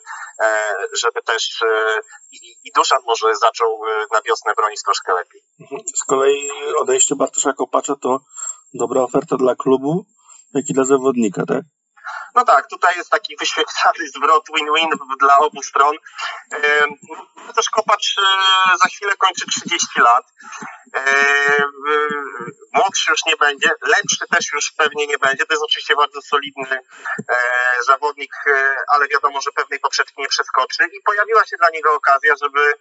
e, 0.45 0.75
żeby 1.03 1.23
też 1.23 1.63
e, 1.63 2.01
i, 2.33 2.39
i 2.65 2.71
Duszan 2.77 3.03
może 3.07 3.37
zaczął 3.37 3.71
e, 3.87 4.07
na 4.13 4.23
wiosnę 4.23 4.55
bronić 4.57 4.83
troszkę 4.83 5.13
lepiej. 5.15 5.43
Mhm. 5.61 5.81
Z 6.01 6.05
kolei 6.05 6.51
odejście 6.79 7.15
Bartosza 7.17 7.53
Kopacza 7.53 7.95
to 8.03 8.21
dobra 8.75 9.03
oferta 9.03 9.37
dla 9.37 9.55
klubu, 9.55 10.07
jak 10.55 10.65
i 10.71 10.73
dla 10.73 10.85
zawodnika, 10.85 11.43
tak? 11.47 11.65
No 12.35 12.45
tak, 12.45 12.67
tutaj 12.69 12.97
jest 12.97 13.11
taki 13.11 13.37
wyświetlany 13.37 14.09
zwrot 14.17 14.45
win-win 14.57 14.91
dla 15.21 15.39
obu 15.39 15.63
stron. 15.63 15.97
Też 17.57 17.71
Kopacz 17.71 18.17
e, 18.19 18.79
za 18.83 18.89
chwilę 18.89 19.17
kończy 19.17 19.45
30 19.47 20.01
lat. 20.01 20.25
Em, 20.95 21.05
e, 21.05 22.65
Młodszy 22.75 23.11
już 23.11 23.25
nie 23.27 23.37
będzie, 23.37 23.71
lepszy 23.83 24.27
też 24.31 24.53
już 24.53 24.73
pewnie 24.73 25.07
nie 25.07 25.19
będzie. 25.19 25.47
To 25.47 25.55
jest 25.55 25.65
oczywiście 25.65 25.97
bardzo 25.97 26.23
solidny 26.23 26.81
e, 27.29 27.37
zawodnik, 27.87 28.33
e, 28.47 28.77
ale 28.89 29.09
wiadomo, 29.09 29.41
że 29.41 29.51
pewnej 29.53 29.81
poprzeczki 29.81 30.21
nie 30.21 30.29
przeskoczy. 30.29 30.85
I 30.85 31.03
pojawiła 31.05 31.45
się 31.47 31.57
dla 31.57 31.71
niego 31.71 31.95
okazja, 31.95 32.35
żeby, 32.43 32.75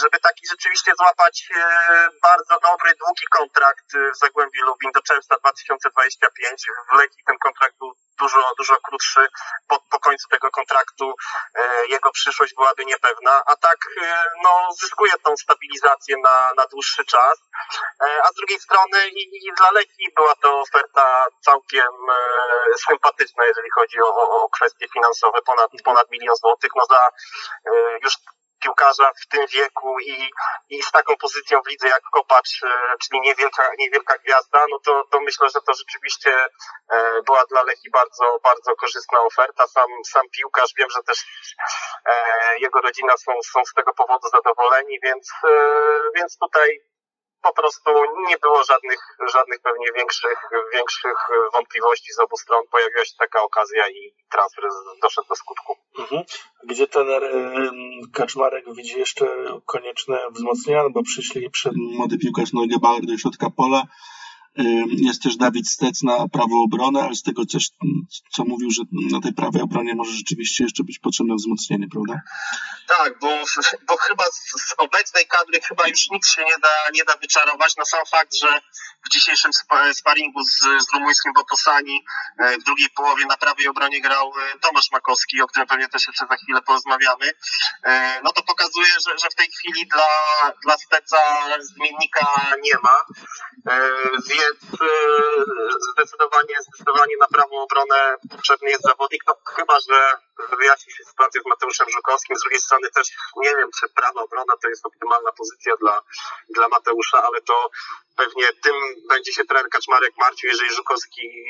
żeby 0.00 0.20
taki 0.20 0.46
rzeczywiście 0.50 0.92
złapać 0.98 1.48
e, 1.56 1.60
bardzo 2.22 2.60
dobry, 2.60 2.90
długi 2.94 3.26
kontrakt 3.30 3.94
e, 3.94 4.10
w 4.12 4.16
Zagłębiu 4.16 4.64
Lubin 4.66 4.90
do 4.92 5.02
czerwca 5.02 5.36
2025. 5.38 6.66
W 6.92 6.96
Lechii 6.96 7.22
ten 7.26 7.36
kontrakt 7.38 7.78
był 7.78 7.92
dużo, 8.18 8.52
dużo 8.58 8.76
krótszy. 8.86 9.26
Po, 9.68 9.80
po 9.90 9.98
końcu 10.00 10.28
tego 10.28 10.50
kontraktu 10.50 11.14
e, 11.54 11.86
jego 11.86 12.10
przyszłość 12.10 12.54
byłaby 12.54 12.84
niepewna, 12.84 13.42
a 13.46 13.56
tak 13.56 13.78
e, 14.02 14.24
no, 14.44 14.68
zyskuje 14.80 15.12
tą 15.24 15.36
stabilizację 15.36 16.16
na, 16.24 16.52
na 16.56 16.66
dłuższy 16.66 17.04
czas. 17.04 17.38
E, 18.04 18.22
a 18.24 18.28
z 18.28 18.34
drugiej 18.34 18.60
strony 18.60 19.08
i, 19.08 19.46
i 19.46 19.52
dla 19.56 19.70
Leki 19.70 20.12
była 20.16 20.34
to 20.34 20.60
oferta 20.60 21.26
całkiem 21.40 21.92
e, 22.10 22.78
sympatyczna, 22.88 23.44
jeżeli 23.44 23.70
chodzi 23.70 24.00
o, 24.00 24.42
o, 24.42 24.48
kwestie 24.48 24.88
finansowe, 24.88 25.38
ponad, 25.46 25.70
ponad 25.84 26.10
milion 26.10 26.36
złotych. 26.36 26.70
No 26.76 26.84
za 26.90 27.08
e, 27.66 27.98
już 28.02 28.14
piłkarza 28.62 29.12
w 29.22 29.26
tym 29.26 29.46
wieku 29.46 29.96
i, 30.00 30.30
i 30.68 30.82
z 30.82 30.90
taką 30.90 31.16
pozycją 31.16 31.62
w 31.62 31.68
lidze 31.68 31.88
jak 31.88 32.02
Kopacz, 32.02 32.62
e, 32.62 32.68
czyli 33.02 33.20
niewielka, 33.20 33.70
niewielka 33.78 34.18
gwiazda, 34.18 34.66
no 34.70 34.78
to, 34.78 35.04
to 35.10 35.20
myślę, 35.20 35.48
że 35.54 35.60
to 35.66 35.74
rzeczywiście 35.74 36.30
e, 36.90 37.22
była 37.26 37.44
dla 37.50 37.62
Lechii 37.62 37.90
bardzo, 37.90 38.38
bardzo 38.44 38.76
korzystna 38.76 39.20
oferta. 39.20 39.66
Sam, 39.66 39.88
sam 40.12 40.22
piłkarz, 40.30 40.70
wiem, 40.78 40.90
że 40.90 41.02
też 41.02 41.18
e, 42.06 42.58
jego 42.58 42.80
rodzina 42.80 43.16
są, 43.16 43.32
są 43.52 43.64
z 43.64 43.74
tego 43.74 43.94
powodu 43.94 44.28
zadowoleni, 44.28 45.00
więc, 45.02 45.32
więc 46.16 46.38
tutaj 46.38 46.80
po 47.42 47.52
prostu 47.52 47.90
nie 48.28 48.38
było 48.38 48.64
żadnych, 48.64 49.00
żadnych 49.32 49.60
pewnie 49.60 49.86
większych, 49.96 50.38
większych 50.72 51.18
wątpliwości 51.52 52.12
z 52.12 52.18
obu 52.18 52.36
stron. 52.36 52.62
Pojawiła 52.70 53.04
się 53.04 53.16
taka 53.18 53.42
okazja 53.42 53.88
i 53.88 54.14
transfer 54.30 54.64
doszedł 55.02 55.28
do 55.28 55.36
skutku. 55.36 55.76
Mhm. 55.98 56.22
Gdzie 56.64 56.86
em, 56.94 57.72
Kaczmarek 58.14 58.64
widzi 58.74 58.98
jeszcze 58.98 59.26
konieczne 59.66 60.18
wzmocnienia, 60.30 60.82
no 60.82 60.90
bo 60.90 61.02
przyszli 61.02 61.50
przed 61.50 61.72
młody 61.76 62.18
piłkarz 62.18 62.52
Neugebauer 62.52 63.06
do 63.06 63.18
środka 63.18 63.50
pola. 63.56 63.82
Ym, 64.58 64.86
Jest 64.90 65.22
też 65.22 65.36
Dawid 65.36 65.68
Stec 65.68 66.02
na 66.02 66.28
prawą 66.28 66.62
obronę, 66.62 67.02
ale 67.02 67.14
z 67.14 67.22
tego 67.22 67.46
też, 67.46 67.70
mm, 67.84 68.06
co 68.32 68.44
mówił, 68.44 68.70
że 68.70 68.82
na 69.10 69.20
tej 69.20 69.32
prawej 69.32 69.62
obronie 69.62 69.94
może 69.94 70.12
rzeczywiście 70.12 70.64
jeszcze 70.64 70.84
być 70.84 70.98
potrzebne 70.98 71.34
wzmocnienie, 71.34 71.86
prawda? 71.88 72.20
Tak, 72.88 73.18
bo, 73.20 73.28
bo 73.88 73.96
chyba 73.96 74.24
z, 74.24 74.74
obecnej 74.78 75.26
kadry 75.26 75.60
chyba 75.60 75.88
już 75.88 76.10
nic 76.10 76.26
się 76.26 76.42
nie 76.42 76.58
da, 76.62 76.90
nie 76.94 77.04
da 77.04 77.16
wyczarować. 77.16 77.74
No 77.78 77.84
sam 77.84 78.00
fakt, 78.10 78.36
że 78.36 78.60
w 79.06 79.08
dzisiejszym 79.08 79.52
spa- 79.52 79.94
sparingu 79.94 80.42
z, 80.42 80.58
z 80.58 80.92
rumuńskim 80.92 81.32
Botosani 81.32 82.04
e, 82.38 82.58
w 82.58 82.62
drugiej 82.62 82.90
połowie 82.90 83.26
na 83.26 83.36
prawej 83.36 83.68
obronie 83.68 84.00
grał 84.00 84.26
e, 84.28 84.58
Tomasz 84.58 84.90
Makowski, 84.92 85.42
o 85.42 85.46
którym 85.46 85.68
pewnie 85.68 85.88
też 85.88 86.06
jeszcze 86.06 86.26
za 86.30 86.36
chwilę 86.36 86.62
porozmawiamy, 86.62 87.32
e, 87.84 88.20
no 88.24 88.32
to 88.32 88.42
pokazuje, 88.42 88.92
że, 89.06 89.18
że 89.18 89.28
w 89.30 89.34
tej 89.34 89.48
chwili 89.50 89.86
dla, 89.86 90.08
dla 90.62 90.76
Steca 90.78 91.18
zmiennika 91.60 92.26
nie 92.62 92.74
ma. 92.82 92.96
Więc 94.30 94.82
zdecydowanie, 95.92 96.54
zdecydowanie 96.68 97.16
na 97.20 97.26
prawą 97.26 97.62
obronę 97.62 98.16
potrzebny 98.30 98.70
jest 98.70 98.82
zawodnik. 98.82 99.22
No 99.26 99.34
chyba, 99.56 99.80
że 99.80 100.16
wyjaśni 100.58 100.92
się 100.92 101.04
sytuacja 101.04 101.42
z 101.42 101.46
Mateuszem 101.46 101.90
Żukowskim. 101.90 102.36
Z 102.36 102.40
drugiej 102.40 102.60
strony 102.60 102.90
też 102.90 103.08
nie 103.36 103.50
wiem, 103.56 103.68
czy 103.80 103.88
prawa 103.88 104.20
obrona 104.22 104.54
to 104.62 104.68
jest 104.68 104.86
optymalna 104.86 105.32
pozycja 105.32 105.76
dla, 105.76 106.02
dla 106.50 106.68
Mateusza, 106.68 107.22
ale 107.22 107.40
to 107.40 107.70
pewnie 108.16 108.52
tym 108.52 108.74
będzie 109.08 109.32
się 109.32 109.44
trener 109.44 109.68
Kaczmarek 109.70 110.12
martwił, 110.16 110.50
jeżeli 110.50 110.70
Żukowski 110.74 111.44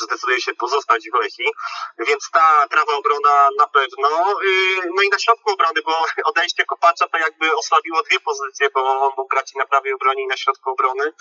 zdecyduje 0.00 0.40
się 0.40 0.54
pozostać 0.54 1.10
w 1.12 1.14
Lechii, 1.14 1.50
więc 1.98 2.30
ta 2.30 2.66
prawa 2.70 2.92
obrona 2.92 3.48
na 3.58 3.66
pewno. 3.66 4.08
Yy, 4.42 4.90
No 4.94 5.02
i 5.02 5.08
na 5.08 5.18
środku 5.18 5.50
obrony, 5.50 5.80
bo 5.82 6.04
odejście 6.30 6.64
Kopacza 6.64 7.08
to 7.08 7.18
jakby 7.18 7.56
osłabiło 7.56 8.02
dwie 8.02 8.20
pozycje, 8.20 8.70
bo 8.74 9.00
on 9.00 9.12
mógł 9.16 9.28
grać 9.28 9.52
i 9.54 9.58
na 9.58 9.66
prawej 9.66 9.92
obronie 9.92 10.22
i 10.22 10.26
na 10.26 10.36
środku 10.36 10.70
obrony. 10.70 11.12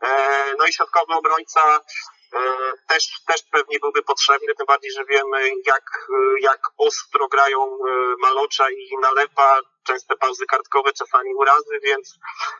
E, 0.00 0.54
No 0.58 0.66
i 0.66 0.72
środkowy 0.72 1.14
obrońca 1.14 1.80
też, 2.88 3.04
też 3.26 3.42
pewnie 3.42 3.78
byłby 3.80 4.02
potrzebny, 4.02 4.54
tym 4.58 4.66
bardziej, 4.66 4.92
że 4.92 5.04
wiemy 5.04 5.38
jak, 5.66 6.08
e, 6.10 6.40
jak 6.40 6.60
ostro 6.78 7.28
grają 7.28 7.58
e, 7.64 7.68
Malocza 8.20 8.70
i 8.70 8.96
Nalepa, 9.02 9.60
częste 9.84 10.16
pauzy 10.16 10.46
kartkowe, 10.46 10.92
czasami 10.92 11.34
urazy, 11.34 11.80
więc, 11.84 12.18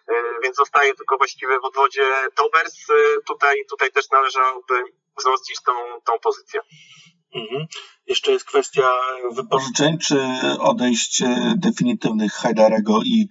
e, 0.08 0.12
więc 0.42 0.56
zostaje 0.56 0.94
tylko 0.94 1.16
właściwie 1.18 1.60
w 1.60 1.64
odwodzie 1.64 2.06
Tobers. 2.34 2.74
E, 2.90 2.94
Tutaj, 3.26 3.56
tutaj 3.70 3.92
też 3.92 4.10
należałoby 4.10 4.82
wzmocnić 5.18 5.62
tą, 5.62 5.72
tą 6.06 6.12
pozycję. 6.22 6.60
Mhm. 7.34 7.66
Jeszcze 8.06 8.32
jest 8.32 8.44
kwestia 8.44 8.92
wypożyczeń, 9.30 9.98
czy 9.98 10.18
odejść 10.60 11.22
e, 11.22 11.54
definitywnych 11.56 12.32
Hajdarego 12.32 13.00
i 13.04 13.28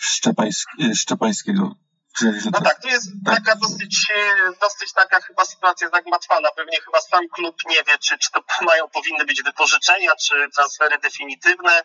Szczepańsk- 0.00 0.90
e, 0.90 0.94
Szczepańskiego? 0.94 1.74
No 2.22 2.58
to- 2.58 2.64
tak, 2.64 2.82
tu 2.82 2.88
jest 2.88 3.06
taka 3.26 3.54
dosyć, 3.56 4.06
e, 4.14 4.52
dosyć 4.60 4.92
taka 4.92 5.20
chyba 5.20 5.44
sytuacja 5.44 5.88
zagmatwana. 5.88 6.50
Pewnie 6.56 6.80
chyba 6.80 7.00
sam 7.00 7.28
klub 7.28 7.56
nie 7.68 7.76
wie, 7.76 7.98
czy, 7.98 8.18
czy 8.18 8.30
to 8.30 8.40
mają, 8.70 8.88
powinny 8.88 9.24
być 9.24 9.42
wypożyczenia, 9.42 10.16
czy 10.16 10.48
transfery 10.54 10.98
definitywne. 10.98 11.82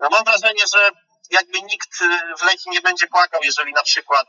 No 0.00 0.08
mam 0.10 0.24
wrażenie, 0.24 0.62
że 0.74 0.90
jakby 1.30 1.62
nikt 1.62 2.02
e, 2.02 2.34
w 2.38 2.42
Lechii 2.42 2.70
nie 2.70 2.80
będzie 2.80 3.06
płakał, 3.06 3.40
jeżeli 3.44 3.72
na 3.72 3.82
przykład 3.82 4.26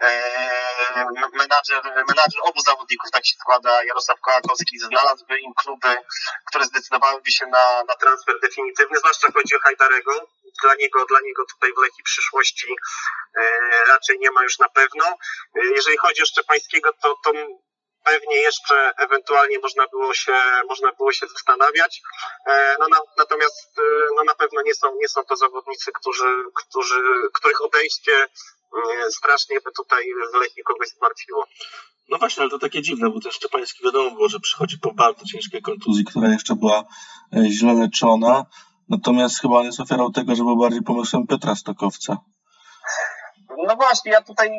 e, 0.00 1.04
menadżer, 1.32 1.82
menadżer 1.84 2.40
obu 2.42 2.60
zawodników, 2.60 3.10
tak 3.10 3.26
się 3.26 3.36
składa, 3.40 3.82
Jarosław 3.84 4.20
Kołakowski, 4.20 4.78
znalazłby 4.78 5.40
im 5.40 5.52
kluby, 5.54 5.96
które 6.48 6.64
zdecydowałyby 6.64 7.30
się 7.30 7.46
na, 7.46 7.82
na 7.88 7.94
transfer 8.00 8.34
definitywny, 8.42 8.98
zwłaszcza 8.98 9.28
chodzi 9.34 9.56
o 9.56 9.60
Hajdarego. 9.60 10.28
Dla 10.62 10.74
niego, 10.74 11.04
dla 11.06 11.20
niego 11.20 11.44
tutaj 11.54 11.70
w 11.72 11.82
Lechii 11.82 12.04
przyszłości 12.04 12.66
e, 13.40 13.60
raczej 13.88 14.18
nie 14.18 14.30
ma 14.30 14.42
już 14.42 14.58
na 14.58 14.68
pewno. 14.68 15.06
E, 15.54 15.64
Jeżeli 15.74 15.96
chodzi 15.96 16.22
o 16.22 16.26
Szczepańskiego, 16.26 16.90
to, 17.02 17.16
to 17.24 17.32
pewnie 18.08 18.36
jeszcze 18.36 18.92
ewentualnie 19.06 19.58
można 19.58 19.84
było 19.94 20.14
się, 20.14 20.36
można 20.68 20.92
było 20.92 21.12
się 21.12 21.26
zastanawiać. 21.26 22.02
E, 22.46 22.76
No, 22.80 22.88
na, 22.88 23.00
natomiast 23.18 23.78
e, 23.78 23.82
no, 24.16 24.24
na 24.24 24.34
pewno 24.34 24.62
nie 24.62 24.74
są, 24.74 24.86
nie 25.02 25.08
są 25.08 25.24
to 25.24 25.36
zawodnicy, 25.36 25.90
którzy, 26.00 26.30
którzy, 26.54 27.00
których 27.34 27.64
odejście 27.64 28.12
e, 28.12 29.10
strasznie 29.10 29.56
by 29.64 29.70
tutaj 29.72 30.04
w 30.32 30.34
Lechii 30.40 30.62
kogoś 30.62 30.88
zmartwiło. 30.88 31.44
No 32.10 32.18
właśnie, 32.18 32.40
ale 32.40 32.50
to 32.50 32.58
takie 32.58 32.82
dziwne, 32.82 33.10
bo 33.10 33.20
ten 33.20 33.32
Szczepański 33.32 33.84
wiadomo 33.84 34.10
było, 34.10 34.28
że 34.28 34.40
przychodzi 34.40 34.78
po 34.78 34.94
bardzo 34.94 35.24
ciężkiej 35.24 35.62
kontuzji, 35.62 36.04
która 36.04 36.28
jeszcze 36.28 36.54
była 36.54 36.84
źle 37.50 37.74
leczona. 37.74 38.46
Natomiast 38.88 39.40
chyba 39.40 39.58
on 39.58 39.66
jest 39.66 39.80
ofiarą 39.80 40.12
tego, 40.12 40.34
że 40.34 40.44
był 40.44 40.56
bardziej 40.56 40.82
pomysłem 40.82 41.26
Piotra 41.26 41.54
Stokowca. 41.54 42.16
No 43.68 43.76
właśnie, 43.76 44.12
ja 44.12 44.22
tutaj 44.22 44.50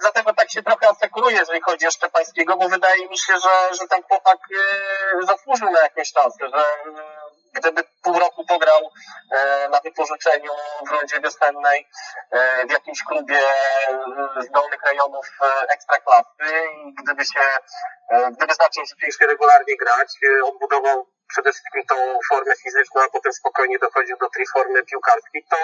dlatego 0.00 0.34
tak 0.34 0.50
się 0.50 0.62
trochę 0.62 0.88
asekuruję, 0.88 1.36
jeżeli 1.36 1.60
chodzi 1.60 1.86
o 1.86 1.90
Szczepańskiego, 1.90 2.56
bo 2.56 2.68
wydaje 2.68 3.08
mi 3.08 3.18
się, 3.18 3.32
że, 3.32 3.74
że 3.80 3.88
ten 3.88 4.02
chłopak 4.02 4.38
e, 5.22 5.26
zasłużył 5.26 5.70
na 5.70 5.80
jakąś 5.80 6.12
szansę, 6.12 6.48
że 6.54 6.58
e, 6.58 6.94
gdyby 7.52 7.82
pół 8.02 8.18
roku 8.18 8.46
pograł 8.46 8.90
e, 9.30 9.68
na 9.68 9.80
wypożyczeniu 9.80 10.50
w 10.86 10.90
rundzie 10.90 11.20
wiosennej 11.20 11.88
w 12.68 12.72
jakimś 12.72 13.02
klubie 13.04 13.40
z 14.40 14.50
dolnych 14.50 14.82
rejonów 14.82 15.26
ekstraklasy 15.68 16.28
i 16.84 16.94
gdyby 17.02 17.24
się, 17.24 17.40
gdyby 18.30 18.54
zaczął 18.54 18.84
rzeczywiście 18.86 19.26
regularnie 19.26 19.76
grać, 19.76 20.08
odbudował 20.44 21.06
przede 21.28 21.52
wszystkim 21.52 21.82
tą 21.88 21.96
formę 22.28 22.52
fizyczną, 22.64 23.00
a 23.02 23.10
potem 23.10 23.32
spokojnie 23.32 23.78
dochodził 23.78 24.16
do 24.16 24.28
tej 24.30 24.46
formy 24.54 24.84
piłkarskiej, 24.84 25.44
to 25.50 25.56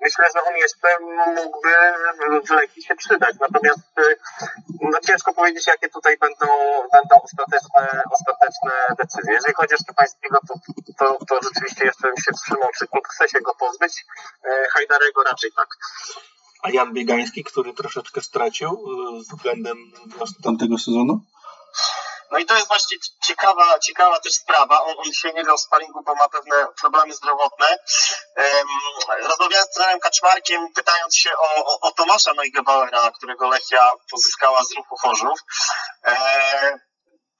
myślę, 0.00 0.24
że 0.34 0.40
on 0.44 0.56
jeszcze 0.56 0.88
mógłby 1.40 1.74
w 2.46 2.50
Legii 2.50 2.82
się 2.82 2.96
przydać. 2.96 3.36
Natomiast 3.40 3.98
y, 3.98 4.16
no 4.80 4.98
ciężko 5.06 5.34
powiedzieć, 5.34 5.66
jakie 5.66 5.88
tutaj 5.88 6.16
będą, 6.16 6.46
będą 6.92 7.14
ostateczne, 7.22 8.02
ostateczne 8.10 8.72
decyzje. 8.98 9.32
Jeżeli 9.32 9.54
chodzi 9.54 9.74
o 9.74 9.78
Szczepańskiego, 9.78 10.38
to, 10.48 10.54
to, 10.98 11.18
to 11.28 11.40
rzeczywiście 11.48 11.84
jeszcze 11.84 12.08
bym 12.08 12.16
się 12.16 12.32
wstrzymał, 12.32 12.68
czy 12.78 12.86
klub 12.86 13.08
chce 13.08 13.28
się 13.28 13.40
go 13.40 13.54
pozbyć. 13.54 14.04
Y, 14.46 14.70
Hajdarego 14.72 15.22
raczej 15.22 15.50
tak. 15.56 15.68
A 16.62 16.70
Jan 16.70 16.92
Biegański, 16.92 17.44
który 17.44 17.74
troszeczkę 17.74 18.20
stracił 18.20 18.70
y, 18.70 19.20
względem 19.20 19.76
tamtego 20.44 20.78
sezonu? 20.78 21.20
No 22.30 22.38
i 22.38 22.46
to 22.46 22.54
jest 22.56 22.68
właśnie 22.68 22.96
ciekawa, 23.26 23.78
ciekawa 23.78 24.20
też 24.20 24.32
sprawa. 24.32 24.84
On, 24.84 24.94
on 24.98 25.12
się 25.12 25.32
nie 25.32 25.44
grał 25.44 25.58
sparingu, 25.58 26.02
bo 26.02 26.14
ma 26.14 26.28
pewne 26.28 26.66
problemy 26.80 27.14
zdrowotne. 27.14 27.78
Rozmawiałem 29.22 29.66
z 29.66 29.74
trenerem 29.74 30.00
Kaczmarkiem, 30.00 30.72
pytając 30.72 31.16
się 31.16 31.30
o, 31.36 31.64
o, 31.64 31.80
o 31.80 31.92
Tomasza 31.92 32.32
Neugebauera, 32.32 33.10
którego 33.10 33.48
Lechia 33.48 33.90
pozyskała 34.10 34.64
z 34.64 34.72
ruchu 34.76 34.96
Chorzów. 34.96 35.38
E, 36.04 36.78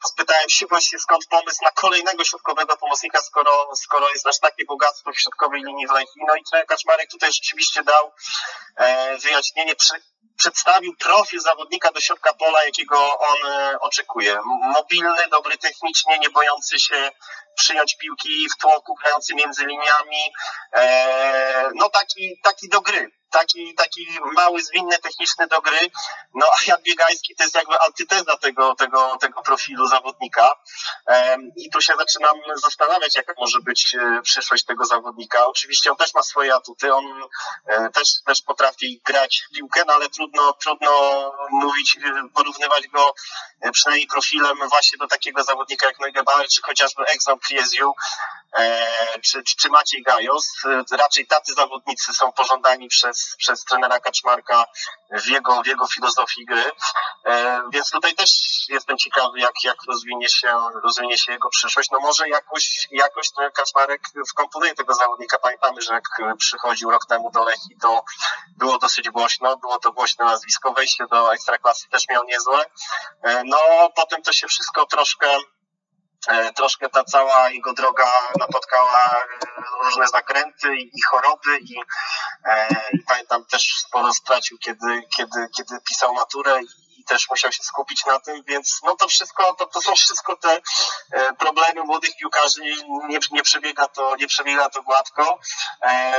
spytałem 0.07 0.49
się 0.49 0.66
właśnie 0.66 0.99
skąd 0.99 1.26
pomysł 1.26 1.64
na 1.64 1.71
kolejnego 1.71 2.25
środkowego 2.25 2.76
pomocnika, 2.76 3.23
skoro, 3.23 3.76
skoro 3.76 4.09
jest 4.09 4.26
aż 4.26 4.38
takie 4.38 4.64
bogactwo 4.64 5.12
w 5.12 5.21
środkowej 5.21 5.62
linii 5.62 5.87
w 5.87 5.90
Lechii. 5.90 6.23
No 6.26 6.35
i 6.37 6.45
trener 6.50 6.66
Kaczmarek 6.66 7.11
tutaj 7.11 7.33
rzeczywiście 7.33 7.83
dał 7.83 8.12
e, 8.76 9.16
wyjaśnienie, 9.18 9.76
przy, 9.76 9.95
przedstawił 10.38 10.97
profil 10.97 11.40
zawodnika 11.40 11.92
do 11.92 12.00
środka 12.00 12.33
pola, 12.35 12.64
jakiego 12.64 13.18
on 13.18 13.52
e, 13.52 13.80
oczekuje. 13.80 14.38
Mobilny, 14.75 15.28
dobry 15.30 15.59
technicznie, 15.59 16.18
nie 16.18 16.30
bojący 16.30 16.80
się 16.80 17.11
przyjąć 17.58 17.96
piłki 17.96 18.48
w 18.54 18.60
tłoku, 18.60 18.94
grający 18.94 19.34
między 19.34 19.66
liniami. 19.66 20.22
E, 20.72 21.70
no 21.74 21.88
taki, 21.88 22.40
taki 22.42 22.68
do 22.68 22.80
gry. 22.80 23.10
Taki, 23.30 23.74
taki 23.74 24.06
mały, 24.36 24.62
zwinny, 24.62 24.98
techniczny 24.98 25.46
do 25.46 25.60
gry. 25.60 25.78
No 26.34 26.46
a 26.46 26.56
Jan 26.66 26.82
Biegański 26.82 27.34
to 27.36 27.42
jest 27.42 27.54
jakby 27.54 27.80
antyteza 27.80 28.36
tego, 28.36 28.74
tego, 28.74 29.16
tego 29.20 29.42
profilu 29.42 29.86
zawodnika. 29.88 30.56
E, 31.08 31.38
I 31.56 31.70
tu 31.70 31.80
się 31.80 31.94
zaczynam 31.98 32.36
zastanawiać, 32.54 33.16
jaka 33.16 33.32
może 33.38 33.60
być 33.60 33.94
e, 33.94 34.22
przyszłość 34.22 34.64
tego 34.64 34.84
zawodnika. 34.84 35.46
Oczywiście 35.46 35.90
on 35.90 35.96
też 35.96 36.14
ma 36.14 36.22
swoje 36.22 36.54
atuty, 36.54 36.94
on 36.94 37.04
e, 37.66 37.90
też, 37.90 38.08
też 38.26 38.42
potrafi 38.42 39.00
grać 39.04 39.42
w 39.48 39.54
piłkę, 39.54 39.82
no 39.86 39.92
ale 39.94 40.08
trudno, 40.08 40.52
trudno 40.52 40.90
mówić, 41.50 41.98
porównywać 42.34 42.88
go 42.88 43.14
przynajmniej 43.72 44.06
profilem 44.06 44.56
właśnie 44.68 44.98
do 44.98 45.06
takiego 45.06 45.44
zawodnika 45.44 45.86
jak 45.86 46.00
Neugebauer, 46.00 46.48
czy 46.48 46.62
chociażby 46.62 47.02
Exxon 47.06 47.38
E, 48.58 48.86
czy, 49.20 49.42
czy, 49.42 49.56
czy 49.56 49.68
Maciej 49.68 50.02
Gajos. 50.02 50.52
Raczej 50.90 51.26
tacy 51.26 51.54
zawodnicy 51.54 52.14
są 52.14 52.32
pożądani 52.32 52.88
przez, 52.88 53.34
przez 53.38 53.64
trenera 53.64 54.00
Kaczmarka 54.00 54.64
w 55.10 55.26
jego, 55.26 55.62
w 55.62 55.66
jego 55.66 55.86
filozofii 55.86 56.44
gry. 56.44 56.70
E, 57.26 57.62
Więc 57.72 57.90
tutaj 57.90 58.14
też 58.14 58.30
jestem 58.68 58.98
ciekawy, 58.98 59.40
jak, 59.40 59.52
jak 59.64 59.76
rozwinie, 59.88 60.28
się, 60.28 60.54
rozwinie 60.84 61.18
się 61.18 61.32
jego 61.32 61.48
przyszłość. 61.48 61.90
No 61.90 62.00
może 62.00 62.28
jakoś, 62.28 62.88
jakoś 62.90 63.30
trener 63.30 63.52
Kaczmarek 63.52 64.00
wkomponuje 64.30 64.74
tego 64.74 64.94
zawodnika. 64.94 65.38
Pamiętamy, 65.38 65.82
że 65.82 65.94
jak 65.94 66.08
przychodził 66.38 66.90
rok 66.90 67.06
temu 67.06 67.30
do 67.30 67.44
Lechii, 67.44 67.76
to 67.80 68.04
było 68.56 68.78
dosyć 68.78 69.10
głośno, 69.10 69.56
było 69.56 69.78
to 69.78 69.92
głośne 69.92 70.24
nazwisko. 70.24 70.72
Wejście 70.72 71.06
do 71.10 71.34
Ekstraklasy 71.34 71.88
też 71.88 72.08
miał 72.08 72.24
niezłe. 72.24 72.64
E, 73.22 73.42
No 73.44 73.58
potem 73.96 74.22
to 74.22 74.32
się 74.32 74.46
wszystko 74.46 74.86
troszkę 74.86 75.36
troszkę 76.54 76.88
ta 76.88 77.04
cała 77.04 77.50
jego 77.50 77.73
droga 77.73 78.12
napotkała 78.38 79.06
e, 79.06 79.85
różne 79.85 80.06
zakręty 80.06 80.76
i, 80.76 81.02
choroby 81.11 81.58
i, 81.58 81.80
e, 82.44 82.68
i 82.92 82.99
pamiętam 83.08 83.44
też 83.44 83.75
sporo 83.78 84.12
stracił, 84.12 84.58
kiedy, 84.58 85.02
kiedy, 85.16 85.49
kiedy 85.56 85.80
pisał 85.88 86.14
maturę 86.14 86.61
też 87.08 87.30
musiał 87.30 87.52
się 87.52 87.62
skupić 87.62 88.06
na 88.06 88.20
tym, 88.20 88.42
więc 88.48 88.80
no 88.84 88.96
to 88.96 89.08
wszystko, 89.08 89.54
to, 89.54 89.66
to 89.66 89.80
są 89.80 89.94
wszystko 89.94 90.36
te 90.36 90.60
e, 91.12 91.32
problemy 91.32 91.84
młodych 91.84 92.16
piłkarzy, 92.16 92.60
nie, 93.09 93.18
nie 93.30 93.42
przebiega 93.42 93.88
to, 93.88 94.16
nie 94.16 94.26
przebiega 94.26 94.70
to 94.70 94.83
gładko 94.83 95.38
e, 95.83 96.12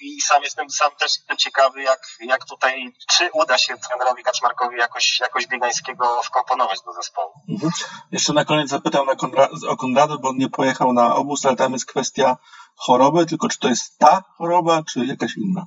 i 0.00 0.20
sam 0.20 0.42
jestem, 0.42 0.70
sam 0.70 0.90
też 0.98 1.16
jestem 1.16 1.36
ciekawy, 1.36 1.82
jak, 1.82 2.00
jak 2.20 2.44
tutaj, 2.44 2.92
czy 3.10 3.30
uda 3.32 3.58
się 3.58 3.78
trenerowi 3.78 4.22
Kaczmarkowi 4.22 4.76
jakoś, 4.78 5.20
jakoś 5.20 5.46
Biegańskiego 5.46 6.22
wkomponować 6.22 6.80
do 6.82 6.92
zespołu. 6.92 7.32
Mhm. 7.48 7.72
Jeszcze 8.12 8.32
na 8.32 8.44
koniec 8.44 8.68
zapytam 8.68 9.06
na 9.06 9.14
Konra- 9.14 9.48
o 9.68 9.76
Konrada, 9.76 10.16
bo 10.16 10.28
on 10.28 10.36
nie 10.36 10.48
pojechał 10.48 10.92
na 10.92 11.14
obóz, 11.14 11.46
ale 11.46 11.56
tam 11.56 11.72
jest 11.72 11.86
kwestia 11.86 12.36
choroby, 12.76 13.26
tylko 13.26 13.48
czy 13.48 13.58
to 13.58 13.68
jest 13.68 13.98
ta 13.98 14.22
choroba, 14.38 14.82
czy 14.92 15.06
jakaś 15.06 15.36
inna? 15.36 15.66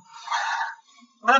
No, 1.22 1.34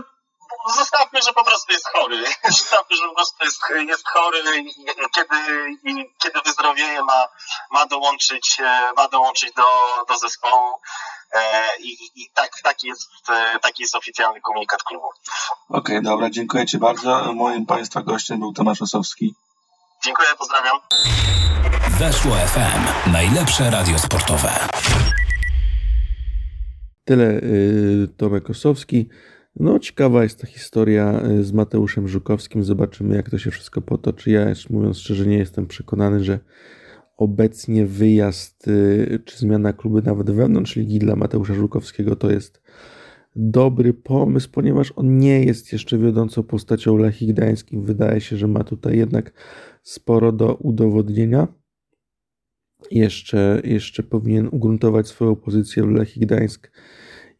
zostawmy, 0.73 1.23
że 1.23 1.33
po 1.33 1.45
prostu 1.45 1.73
jest 1.73 1.89
chory. 1.89 2.25
Zostawmy, 2.59 2.97
że 2.97 3.09
po 3.09 3.15
prostu 3.15 3.45
jest, 3.45 3.61
jest 3.89 4.09
chory 4.09 4.39
i 4.61 4.75
kiedy, 5.15 5.37
i 5.85 6.15
kiedy 6.23 6.41
wyzdrowieje 6.45 7.03
ma, 7.03 7.29
ma 7.71 7.87
dołączyć, 7.87 8.57
e, 8.61 8.93
ma 8.97 9.09
dołączyć 9.09 9.53
do, 9.57 9.65
do 10.09 10.19
zespołu. 10.19 10.75
E, 11.35 11.69
I, 11.81 12.23
i 12.23 12.31
tak, 12.35 12.51
taki, 12.63 12.87
jest, 12.87 13.11
e, 13.29 13.59
taki 13.59 13.83
jest 13.83 13.95
oficjalny 13.95 14.41
komunikat 14.41 14.83
klubu. 14.83 15.09
Okej, 15.69 16.03
dobra, 16.03 16.31
dziękuję 16.31 16.67
Ci 16.67 16.79
bardzo. 16.79 17.33
Moim 17.33 17.67
Państwa 17.67 18.03
gościem 18.03 18.41
był 18.41 18.53
Tomasz 18.53 18.83
Osowski. 18.83 19.35
Dziękuję, 20.05 20.29
pozdrawiam. 20.39 20.79
Weszło 21.99 22.33
FM. 22.33 23.13
Najlepsze 23.13 23.71
radio 23.71 23.99
sportowe. 23.99 24.69
Tyle 27.05 27.25
y, 27.25 28.09
Tomek 28.17 28.51
Osowski. 28.51 29.09
No, 29.61 29.79
ciekawa 29.79 30.23
jest 30.23 30.40
ta 30.40 30.47
historia 30.47 31.23
y, 31.31 31.44
z 31.44 31.53
Mateuszem 31.53 32.09
Żukowskim. 32.09 32.64
Zobaczymy, 32.64 33.16
jak 33.16 33.31
to 33.31 33.38
się 33.38 33.51
wszystko 33.51 33.81
potoczy. 33.81 34.31
Ja, 34.31 34.47
mówiąc 34.71 34.99
szczerze, 34.99 35.27
nie 35.27 35.38
jestem 35.38 35.66
przekonany, 35.66 36.25
że 36.25 36.38
obecnie 37.16 37.87
wyjazd 37.87 38.68
y, 38.68 39.23
czy 39.25 39.38
zmiana 39.38 39.73
kluby 39.73 40.03
nawet 40.03 40.31
wewnątrz 40.31 40.77
ligi 40.77 40.99
dla 40.99 41.16
Mateusza 41.16 41.55
Żukowskiego 41.55 42.16
to 42.16 42.31
jest 42.31 42.62
dobry 43.37 43.94
pomysł, 43.94 44.49
ponieważ 44.53 44.92
on 44.97 45.18
nie 45.18 45.44
jest 45.44 45.73
jeszcze 45.73 45.99
wiodącą 45.99 46.42
postacią 46.42 46.97
Lechii 46.97 47.27
Gdańskim. 47.27 47.85
Wydaje 47.85 48.21
się, 48.21 48.37
że 48.37 48.49
ma 48.49 48.64
tutaj 48.64 48.99
jednak 48.99 49.33
sporo 49.83 50.33
do 50.33 50.55
udowodnienia. 50.55 51.49
Jeszcze, 52.90 53.61
jeszcze 53.64 54.03
powinien 54.03 54.49
ugruntować 54.53 55.09
swoją 55.09 55.37
pozycję 55.37 55.83
w 55.83 55.90
Lechii 55.90 56.23
Gdańsk 56.23 56.71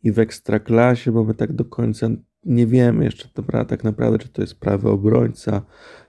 i 0.02 0.12
w 0.12 0.18
Ekstraklasie, 0.18 1.12
bo 1.12 1.24
my 1.24 1.34
tak 1.34 1.52
do 1.52 1.64
końca 1.64 2.08
nie 2.44 2.66
wiemy 2.66 3.04
jeszcze 3.04 3.28
dobra, 3.34 3.64
tak 3.64 3.84
naprawdę, 3.84 4.18
czy 4.18 4.28
to 4.28 4.42
jest 4.42 4.61
prawy 4.61 4.88
obrońca, 4.88 5.62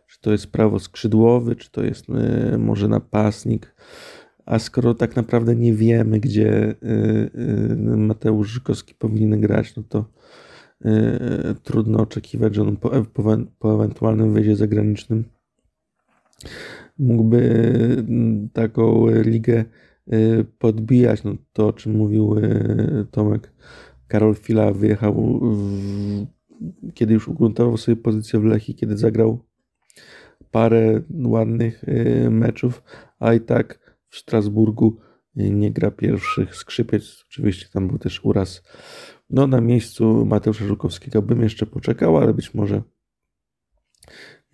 czy 0.08 0.22
to 0.22 0.32
jest 0.32 0.48
prawo 0.48 0.80
skrzydłowy, 0.80 1.56
czy 1.56 1.72
to 1.72 1.84
jest 1.84 2.06
y, 2.10 2.58
może 2.58 2.88
napastnik. 2.88 3.76
A 4.46 4.60
skoro 4.60 4.94
tak 4.94 5.16
naprawdę 5.16 5.56
nie 5.56 5.74
wiemy, 5.74 6.20
gdzie 6.20 6.72
y, 6.72 6.76
y, 7.36 7.98
Mateusz 7.98 8.50
Żykowski 8.50 8.94
powinien 8.94 9.42
grać, 9.42 9.76
no 9.76 9.84
to 9.84 10.06
y, 10.86 10.90
trudno 11.64 12.00
oczekiwać, 12.00 12.56
że 12.56 12.62
on 12.62 12.78
po, 12.78 12.90
po, 12.90 13.38
po 13.60 13.76
ewentualnym 13.76 14.34
wyjściu 14.34 14.56
zagranicznym 14.56 15.24
mógłby 17.00 17.38
y, 17.38 18.50
taką 18.54 19.08
ligę 19.08 19.60
y, 19.60 19.89
podbijać. 20.60 21.24
No 21.24 21.36
to, 21.54 21.68
o 21.68 21.74
czym 21.74 21.98
mówił 21.98 22.38
y, 22.38 23.06
Tomek, 23.12 23.54
Karol 24.08 24.36
Fila 24.36 24.72
wyjechał, 24.72 25.40
w, 25.42 26.26
kiedy 26.94 27.14
już 27.14 27.28
ugruntował 27.28 27.78
sobie 27.78 27.96
pozycję 27.96 28.40
w 28.40 28.44
Lechii, 28.44 28.76
kiedy 28.76 28.98
zagrał 28.98 29.40
parę 30.52 31.02
ładnych 31.26 31.86
meczów, 32.30 32.84
a 33.20 33.34
i 33.34 33.42
tak 33.42 33.96
w 34.10 34.18
Strasburgu 34.18 34.98
nie 35.36 35.72
gra 35.72 35.92
pierwszych 35.92 36.56
skrzypiec. 36.56 37.24
Oczywiście 37.30 37.70
tam 37.74 37.88
był 37.88 37.98
też 37.98 38.26
uraz. 38.26 38.64
No 39.30 39.48
na 39.48 39.62
miejscu 39.62 40.26
Mateusza 40.26 40.66
Żukowskiego 40.66 41.22
bym 41.22 41.42
jeszcze 41.42 41.66
poczekał, 41.66 42.18
ale 42.18 42.34
być 42.34 42.54
może 42.54 42.82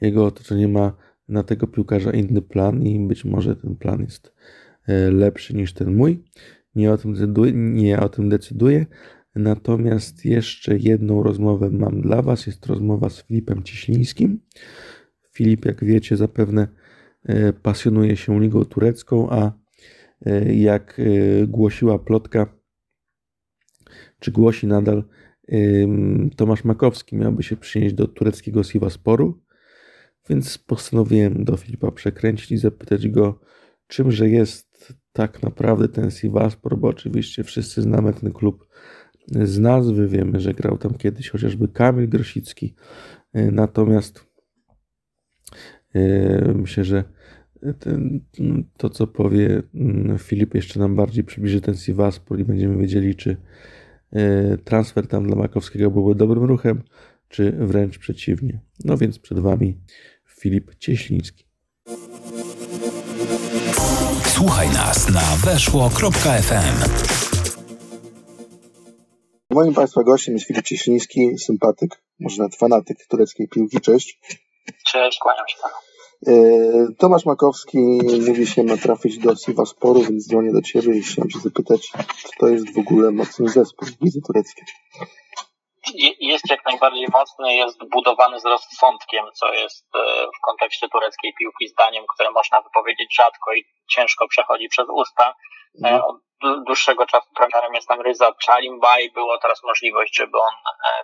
jego 0.01 0.25
otoczenie 0.25 0.67
ma 0.67 0.93
na 1.27 1.43
tego 1.43 1.67
piłkarza 1.67 2.11
inny 2.11 2.41
plan 2.41 2.83
i 2.83 3.07
być 3.07 3.25
może 3.25 3.55
ten 3.55 3.75
plan 3.75 4.01
jest 4.01 4.33
lepszy 5.11 5.55
niż 5.55 5.73
ten 5.73 5.95
mój. 5.95 6.23
Nie 6.75 6.91
o 6.91 6.97
tym 6.97 7.13
decyduję. 7.13 7.51
Nie 7.53 7.99
o 7.99 8.09
tym 8.09 8.29
decyduję. 8.29 8.85
Natomiast 9.35 10.25
jeszcze 10.25 10.77
jedną 10.77 11.23
rozmowę 11.23 11.69
mam 11.69 12.01
dla 12.01 12.21
Was. 12.21 12.47
Jest 12.47 12.65
rozmowa 12.65 13.09
z 13.09 13.23
Filipem 13.23 13.63
Cieślińskim. 13.63 14.39
Filip, 15.33 15.65
jak 15.65 15.83
wiecie, 15.83 16.17
zapewne 16.17 16.67
e, 17.23 17.53
pasjonuje 17.53 18.17
się 18.17 18.41
ligą 18.41 18.65
turecką, 18.65 19.29
a 19.29 19.51
e, 20.25 20.53
jak 20.55 20.99
e, 20.99 21.47
głosiła 21.47 21.99
plotka, 21.99 22.57
czy 24.19 24.31
głosi 24.31 24.67
nadal, 24.67 25.03
Tomasz 26.35 26.63
Makowski 26.63 27.15
miałby 27.15 27.43
się 27.43 27.57
przynieść 27.57 27.95
do 27.95 28.07
tureckiego 28.07 28.63
Sivasporu, 28.63 29.41
więc 30.29 30.57
postanowiłem 30.57 31.43
do 31.43 31.57
Filipa 31.57 31.91
przekręcić 31.91 32.51
i 32.51 32.57
zapytać 32.57 33.07
go, 33.07 33.39
czymże 33.87 34.29
jest 34.29 34.64
tak 35.15 35.43
naprawdę 35.43 35.87
ten 35.87 36.11
Sivaspor, 36.11 36.77
bo 36.77 36.87
oczywiście 36.87 37.43
wszyscy 37.43 37.81
znamy 37.81 38.13
ten 38.13 38.31
klub 38.31 38.67
z 39.27 39.59
nazwy, 39.59 40.07
wiemy, 40.07 40.39
że 40.39 40.53
grał 40.53 40.77
tam 40.77 40.93
kiedyś 40.93 41.29
chociażby 41.29 41.67
Kamil 41.67 42.09
Grosicki, 42.09 42.75
natomiast 43.33 44.25
myślę, 46.55 46.83
że 46.83 47.03
ten, 47.79 48.19
to, 48.77 48.89
co 48.89 49.07
powie 49.07 49.63
Filip, 50.17 50.55
jeszcze 50.55 50.79
nam 50.79 50.95
bardziej 50.95 51.23
przybliży 51.23 51.61
ten 51.61 51.75
Sivaspor 51.75 52.39
i 52.39 52.45
będziemy 52.45 52.77
wiedzieli, 52.77 53.15
czy 53.15 53.37
E, 54.15 54.57
transfer 54.57 55.07
tam 55.07 55.27
dla 55.27 55.35
Makowskiego 55.35 55.91
byłby 55.91 56.15
dobrym 56.15 56.43
ruchem, 56.43 56.81
czy 57.29 57.51
wręcz 57.51 57.97
przeciwnie. 57.97 58.59
No 58.85 58.97
więc 58.97 59.19
przed 59.19 59.39
Wami 59.39 59.77
Filip 60.27 60.75
Cieśliński. 60.75 61.45
Słuchaj 64.37 64.69
nas 64.69 65.09
na 65.09 65.51
weszło.fm. 65.51 66.75
Moim 69.49 69.73
Państwa 69.73 70.03
gościem 70.03 70.33
jest 70.33 70.47
Filip 70.47 70.65
Cieśliński, 70.65 71.37
sympatyk, 71.37 72.01
może 72.19 72.37
nawet 72.37 72.55
fanatyk 72.55 72.97
tureckiej 73.07 73.47
piłki. 73.47 73.81
Cześć. 73.81 74.19
Cześć, 74.85 75.19
kłaniam 75.19 75.45
się 75.47 75.55
Panu. 75.61 75.75
E, 76.27 76.93
Tomasz 76.97 77.25
Makowski 77.25 77.77
mówi 78.27 78.47
się 78.47 78.63
ma 78.63 78.77
trafić 78.77 79.17
do 79.19 79.35
Sivasporu, 79.35 80.01
więc 80.01 80.27
dzwonię 80.27 80.51
do 80.51 80.61
Ciebie 80.61 80.97
i 80.97 81.01
chciałem 81.01 81.29
się 81.29 81.39
zapytać, 81.39 81.91
czy 82.17 82.29
to 82.39 82.47
jest 82.47 82.73
w 82.73 82.77
ogóle 82.77 83.11
mocny 83.11 83.49
zespół 83.49 83.87
w 83.87 84.01
lidze 84.01 84.19
tureckiej? 84.27 84.65
Jest 86.19 86.49
jak 86.49 86.65
najbardziej 86.65 87.07
mocny, 87.13 87.55
jest 87.55 87.89
budowany 87.89 88.39
z 88.39 88.45
rozsądkiem, 88.45 89.25
co 89.33 89.53
jest 89.53 89.85
e, 89.95 90.27
w 90.37 90.39
kontekście 90.41 90.89
tureckiej 90.89 91.33
piłki 91.39 91.67
zdaniem, 91.67 92.05
które 92.13 92.31
można 92.31 92.61
wypowiedzieć 92.61 93.15
rzadko 93.15 93.53
i 93.53 93.65
ciężko 93.89 94.27
przechodzi 94.27 94.67
przez 94.69 94.85
usta. 94.89 95.33
E, 95.85 95.87
mhm. 95.87 96.01
Od 96.01 96.15
dłuższego 96.65 97.05
czasu 97.05 97.27
trenerem 97.35 97.73
jest 97.73 97.87
tam 97.87 98.01
Ryza 98.01 98.31
Chalimbay. 98.45 99.11
Było 99.11 99.37
teraz 99.37 99.63
możliwość, 99.63 100.17
żeby 100.17 100.37
on 100.37 100.53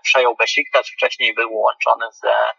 przejął 0.04 0.36
Besiktas. 0.36 0.88
Wcześniej 0.90 1.34
był 1.34 1.54
łączony 1.54 2.06
ze 2.12 2.32
E, 2.32 2.54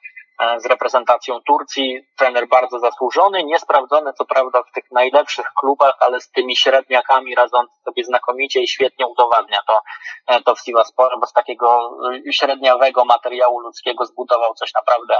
z 0.59 0.67
reprezentacją 0.67 1.41
Turcji. 1.47 2.07
Trener 2.17 2.49
bardzo 2.49 2.79
zasłużony, 2.79 3.45
niesprawdzony 3.45 4.13
co 4.13 4.25
prawda 4.25 4.63
w 4.63 4.73
tych 4.73 4.85
najlepszych 4.91 5.47
klubach, 5.61 5.95
ale 6.01 6.21
z 6.21 6.31
tymi 6.31 6.57
średniakami 6.57 7.35
radzący 7.35 7.75
sobie 7.85 8.05
znakomicie 8.05 8.61
i 8.61 8.69
świetnie 8.69 9.07
udowadnia 9.07 9.59
to, 9.67 9.81
e, 10.27 10.43
to 10.43 10.55
w 10.55 10.61
Sivaspor, 10.61 11.21
bo 11.21 11.27
z 11.27 11.33
takiego 11.33 11.91
e, 12.29 12.33
średniawego 12.33 13.05
materiału 13.05 13.61
ludzkiego 13.61 14.05
zbudował 14.05 14.55
coś 14.55 14.75
naprawdę, 14.75 15.15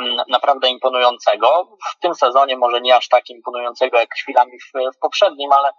mm, 0.00 0.16
naprawdę 0.28 0.68
imponującego. 0.68 1.68
W 1.90 2.00
tym 2.00 2.14
sezonie 2.14 2.56
może 2.56 2.80
nie 2.80 2.96
aż 2.96 3.08
tak 3.08 3.30
imponującego 3.30 3.98
jak 3.98 4.14
chwilami 4.14 4.52
w, 4.60 4.96
w 4.96 4.98
poprzednim, 4.98 5.52
ale 5.52 5.72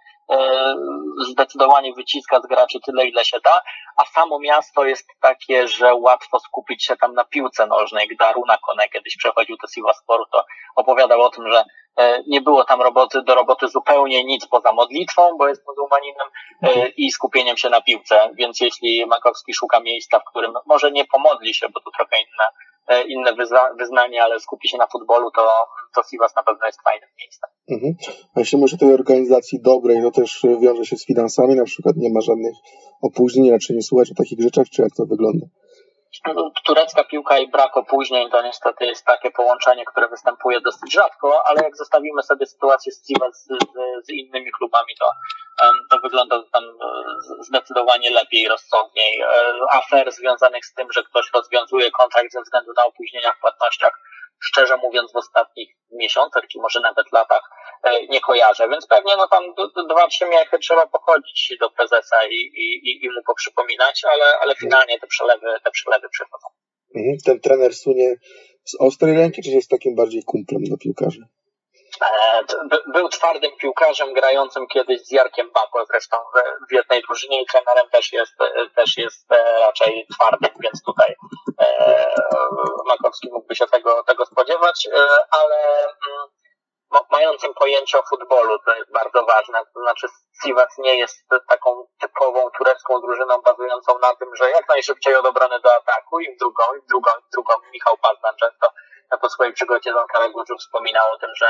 zdecydowanie 1.30 1.92
wyciska 1.94 2.40
z 2.40 2.46
graczy 2.46 2.78
tyle, 2.86 3.06
ile 3.06 3.24
się 3.24 3.38
da, 3.44 3.60
a 3.96 4.04
samo 4.04 4.38
miasto 4.38 4.84
jest 4.84 5.08
takie, 5.20 5.68
że 5.68 5.94
łatwo 5.94 6.40
skupić 6.40 6.84
się 6.84 6.96
tam 6.96 7.14
na 7.14 7.24
piłce 7.24 7.66
nożnej. 7.66 8.08
Gdy 8.08 8.24
Aruna 8.24 8.58
Kone 8.58 8.88
kiedyś 8.88 9.16
przechodził 9.16 9.56
do 9.62 9.68
Sivasporu, 9.68 10.24
to 10.32 10.44
opowiadał 10.76 11.20
o 11.20 11.30
tym, 11.30 11.52
że 11.52 11.64
e, 11.96 12.22
nie 12.26 12.40
było 12.40 12.64
tam 12.64 12.82
roboty, 12.82 13.22
do 13.22 13.34
roboty 13.34 13.68
zupełnie 13.68 14.24
nic 14.24 14.46
poza 14.46 14.72
modlitwą, 14.72 15.36
bo 15.38 15.48
jest 15.48 15.66
muzułmaninem 15.66 16.26
e, 16.62 16.88
i 16.88 17.10
skupieniem 17.10 17.56
się 17.56 17.70
na 17.70 17.80
piłce, 17.80 18.30
więc 18.34 18.60
jeśli 18.60 19.06
Makowski 19.06 19.54
szuka 19.54 19.80
miejsca, 19.80 20.18
w 20.18 20.24
którym 20.24 20.54
może 20.66 20.90
nie 20.90 21.04
pomodli 21.04 21.54
się, 21.54 21.68
bo 21.68 21.80
tu 21.80 21.90
trochę 21.90 22.16
inne, 22.88 23.00
e, 23.00 23.02
inne 23.02 23.34
wyznanie, 23.78 24.22
ale 24.22 24.40
skupi 24.40 24.68
się 24.68 24.78
na 24.78 24.86
futbolu, 24.86 25.30
to, 25.30 25.48
to 25.94 26.02
Sivas 26.10 26.36
na 26.36 26.42
pewno 26.42 26.66
jest 26.66 26.82
fajnym 26.82 27.08
miejscem. 27.20 27.50
Mhm. 27.70 27.94
A 28.34 28.40
jeśli 28.40 28.58
mówisz 28.58 28.74
o 28.74 28.78
tej 28.78 28.92
organizacji 28.92 29.60
dobrej, 29.62 30.02
to 30.02 30.10
też 30.10 30.46
wiąże 30.60 30.84
się 30.84 30.96
z 30.96 31.06
finansami, 31.06 31.54
na 31.54 31.64
przykład 31.64 31.96
nie 31.96 32.10
ma 32.12 32.20
żadnych 32.20 32.54
opóźnień, 33.02 33.50
raczej 33.50 33.76
nie 33.76 33.82
słuchać 33.82 34.10
o 34.10 34.14
takich 34.14 34.40
rzeczach, 34.40 34.66
czy 34.68 34.82
jak 34.82 34.94
to 34.96 35.06
wygląda? 35.06 35.46
Turecka 36.64 37.04
piłka 37.04 37.38
i 37.38 37.48
brak 37.48 37.76
opóźnień 37.76 38.30
to 38.30 38.42
niestety 38.42 38.86
jest 38.86 39.04
takie 39.04 39.30
połączenie, 39.30 39.84
które 39.84 40.08
występuje 40.08 40.60
dosyć 40.60 40.92
rzadko, 40.92 41.42
ale 41.46 41.62
jak 41.62 41.76
zostawimy 41.76 42.22
sobie 42.22 42.46
sytuację 42.46 42.92
z, 42.92 43.06
z, 43.32 43.48
z, 44.06 44.08
innymi 44.10 44.52
klubami, 44.52 44.94
to, 45.00 45.12
to 45.90 45.98
wygląda 46.02 46.42
tam 46.52 46.64
e, 46.64 46.68
zdecydowanie 47.40 48.10
lepiej, 48.10 48.48
rozsądniej. 48.48 49.20
E, 49.20 49.26
afer 49.72 50.12
związanych 50.12 50.66
z 50.66 50.74
tym, 50.74 50.92
że 50.92 51.02
ktoś 51.02 51.30
rozwiązuje 51.34 51.90
kontrakt 51.90 52.32
ze 52.32 52.42
względu 52.42 52.72
na 52.76 52.84
opóźnienia 52.84 53.32
w 53.32 53.40
płatnościach, 53.40 54.00
szczerze 54.40 54.76
mówiąc 54.76 55.12
w 55.12 55.16
ostatnich 55.16 55.68
miesiącach, 55.92 56.42
czy 56.50 56.58
może 56.58 56.80
nawet 56.80 57.12
latach, 57.12 57.42
e, 57.82 58.06
nie 58.06 58.20
kojarzę, 58.20 58.68
więc 58.68 58.86
pewnie 58.86 59.16
no 59.16 59.28
tam 59.28 59.42
dwa, 59.90 60.08
trzy 60.08 60.26
miechy 60.26 60.58
trzeba 60.58 60.86
pochodzić 60.86 61.56
do 61.60 61.70
prezesa 61.70 62.16
i, 62.30 62.34
i, 62.34 63.04
i 63.04 63.10
mu 63.10 63.22
poprzypominać, 63.26 64.02
ale, 64.12 64.24
ale 64.40 64.54
finalnie 64.54 65.00
te 65.00 65.06
przelewy, 65.06 65.46
te 65.64 65.70
przelewy 65.70 66.08
przychodzą. 66.08 66.46
Mhm. 66.94 67.16
Ten 67.24 67.40
trener 67.40 67.74
sunie 67.74 68.14
z 68.64 68.74
ostrej 68.80 69.14
ręki, 69.14 69.42
czy 69.42 69.50
jest 69.50 69.70
takim 69.70 69.94
bardziej 69.94 70.22
kumplem 70.22 70.64
do 70.64 70.76
piłkarzy? 70.78 71.20
E, 72.02 72.44
był 72.86 73.08
twardym 73.08 73.56
piłkarzem 73.56 74.12
grającym 74.12 74.66
kiedyś 74.66 75.00
z 75.00 75.10
Jarkiem 75.12 75.50
Bako, 75.50 75.84
zresztą 75.86 76.16
w 76.70 76.72
jednej 76.72 77.02
drużynie 77.02 77.42
i 77.42 77.46
trenerem 77.46 77.88
też 77.90 78.12
jest, 78.12 78.34
też 78.74 78.96
jest 78.96 79.32
e, 79.32 79.60
raczej 79.60 80.06
twardym, 80.18 80.50
więc 80.60 80.82
tutaj 80.82 81.14
e, 81.60 82.14
Makowski 82.86 83.28
mógłby 83.32 83.54
się 83.54 83.66
tego, 83.66 84.02
tego 84.02 84.26
spodziewać, 84.26 84.88
ale 85.30 85.84
mm, 85.84 86.28
mającym 87.10 87.54
pojęcie 87.54 87.98
o 87.98 88.02
futbolu, 88.10 88.58
to 88.58 88.74
jest 88.74 88.92
bardzo 88.92 89.24
ważne. 89.24 89.58
To 89.74 89.80
znaczy, 89.80 90.06
Sivas 90.42 90.78
nie 90.78 90.98
jest 90.98 91.28
taką 91.48 91.86
typową 92.00 92.50
turecką 92.58 93.00
drużyną 93.00 93.38
bazującą 93.38 93.98
na 93.98 94.14
tym, 94.14 94.36
że 94.36 94.50
jak 94.50 94.68
najszybciej 94.68 95.16
od 95.16 95.26
obrony 95.26 95.60
do 95.60 95.74
ataku 95.74 96.20
i 96.20 96.34
w 96.34 96.38
drugą, 96.38 96.62
i 96.78 96.80
w 96.80 96.86
drugą, 96.86 97.10
i 97.20 97.22
w 97.28 97.32
drugą. 97.32 97.54
Michał 97.72 97.96
Pazdan 97.96 98.36
często 98.36 98.70
po 99.16 99.28
swojej 99.30 99.52
przygodzie 99.52 99.92
Don 99.92 100.06
Karagurzu 100.12 100.54
wspominał 100.58 101.06
o 101.14 101.18
tym, 101.18 101.30
że 101.40 101.46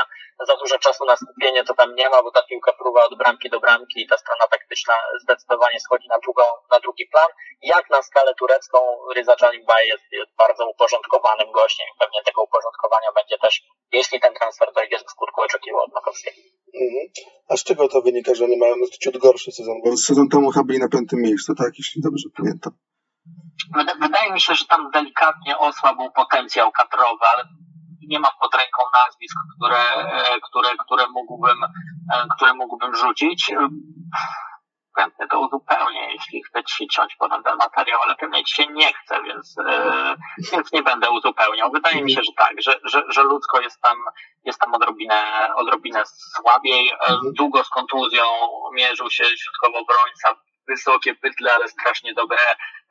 za 0.47 0.55
dużo 0.61 0.79
czasu 0.79 1.05
na 1.05 1.15
skupienie 1.15 1.63
to 1.63 1.73
tam 1.73 1.95
nie 1.95 2.09
ma, 2.09 2.23
bo 2.23 2.31
ta 2.31 2.41
piłka 2.49 2.73
próba 2.73 2.99
od 3.05 3.17
bramki 3.17 3.49
do 3.49 3.59
bramki 3.59 4.01
i 4.01 4.07
ta 4.07 4.17
strona 4.17 4.45
taktyczna 4.51 4.93
zdecydowanie 5.23 5.79
schodzi 5.79 6.07
na, 6.09 6.19
drugą, 6.23 6.43
na 6.71 6.79
drugi 6.79 7.05
plan. 7.11 7.29
Jak 7.61 7.89
na 7.89 8.01
skalę 8.01 8.31
turecką 8.39 8.77
Ryza 9.15 9.35
Jalimba 9.41 9.81
jest, 9.81 10.03
jest 10.11 10.31
bardzo 10.37 10.69
uporządkowanym 10.69 11.51
gościem 11.51 11.87
i 11.95 11.99
pewnie 11.99 12.19
tego 12.25 12.43
uporządkowania 12.43 13.09
będzie 13.15 13.37
też, 13.37 13.53
jeśli 13.91 14.19
ten 14.19 14.33
transfer 14.33 14.73
dojdzie 14.73 14.97
do 14.97 15.09
skutku, 15.09 15.41
oczekiwał 15.41 15.81
od 15.83 15.93
Makowskiego. 15.93 16.37
Mhm. 16.83 17.03
A 17.49 17.57
z 17.57 17.63
czego 17.63 17.87
to 17.87 18.01
wynika, 18.01 18.35
że 18.35 18.43
oni 18.45 18.57
mają 18.57 18.75
ciut 19.03 19.17
gorszy 19.17 19.51
sezon? 19.51 19.75
Bo 19.83 19.97
sezon 19.97 20.29
temu 20.29 20.51
chyba 20.51 20.65
byli 20.65 20.79
na 20.79 20.89
piątym 20.89 21.19
miejscu, 21.21 21.55
tak? 21.55 21.71
Jeśli 21.77 22.01
dobrze 22.01 22.29
pamiętam. 22.37 22.73
Wydaje 23.99 24.33
mi 24.33 24.41
się, 24.41 24.55
że 24.55 24.65
tam 24.65 24.91
delikatnie 24.91 25.57
osłabł 25.57 26.11
potencjał 26.11 26.71
kadrowy, 26.71 27.25
ale 27.35 27.43
nie 28.07 28.19
mam 28.19 28.31
pod 28.41 28.55
ręką 28.55 28.81
nazwisk, 29.05 29.37
które, 29.55 29.83
które, 30.49 30.69
które, 30.85 31.07
mógłbym, 31.07 31.57
które 32.35 32.53
mógłbym 32.53 32.95
rzucić. 32.95 33.51
Chętnie 34.97 35.27
to 35.27 35.39
uzupełnię, 35.39 36.13
jeśli 36.13 36.43
chce 36.43 36.63
ci 36.63 36.87
ciąć 36.87 37.15
ponad 37.15 37.43
ten 37.43 37.57
materiał, 37.57 37.99
ale 38.01 38.15
pewnie 38.15 38.43
ci 38.43 38.55
się 38.55 38.67
nie 38.67 38.93
chce, 38.93 39.23
więc, 39.23 39.55
więc 40.51 40.71
nie 40.71 40.83
będę 40.83 41.11
uzupełniał. 41.11 41.71
Wydaje 41.71 42.03
mi 42.03 42.11
się, 42.11 42.21
że 42.23 42.31
tak, 42.37 42.61
że, 42.61 42.79
że, 42.83 43.03
że 43.09 43.23
ludzko 43.23 43.61
jest 43.61 43.81
tam, 43.81 43.97
jest 44.43 44.59
tam 44.59 44.73
odrobinę, 44.73 45.49
odrobinę 45.55 46.03
słabiej. 46.05 46.91
Długo 47.37 47.63
z 47.63 47.69
kontuzją 47.69 48.23
mierzył 48.73 49.09
się 49.09 49.23
środkowo 49.23 49.79
obrońca 49.79 50.48
wysokie 50.69 51.15
pytle, 51.15 51.53
ale 51.53 51.67
strasznie 51.67 52.13
dobre 52.13 52.37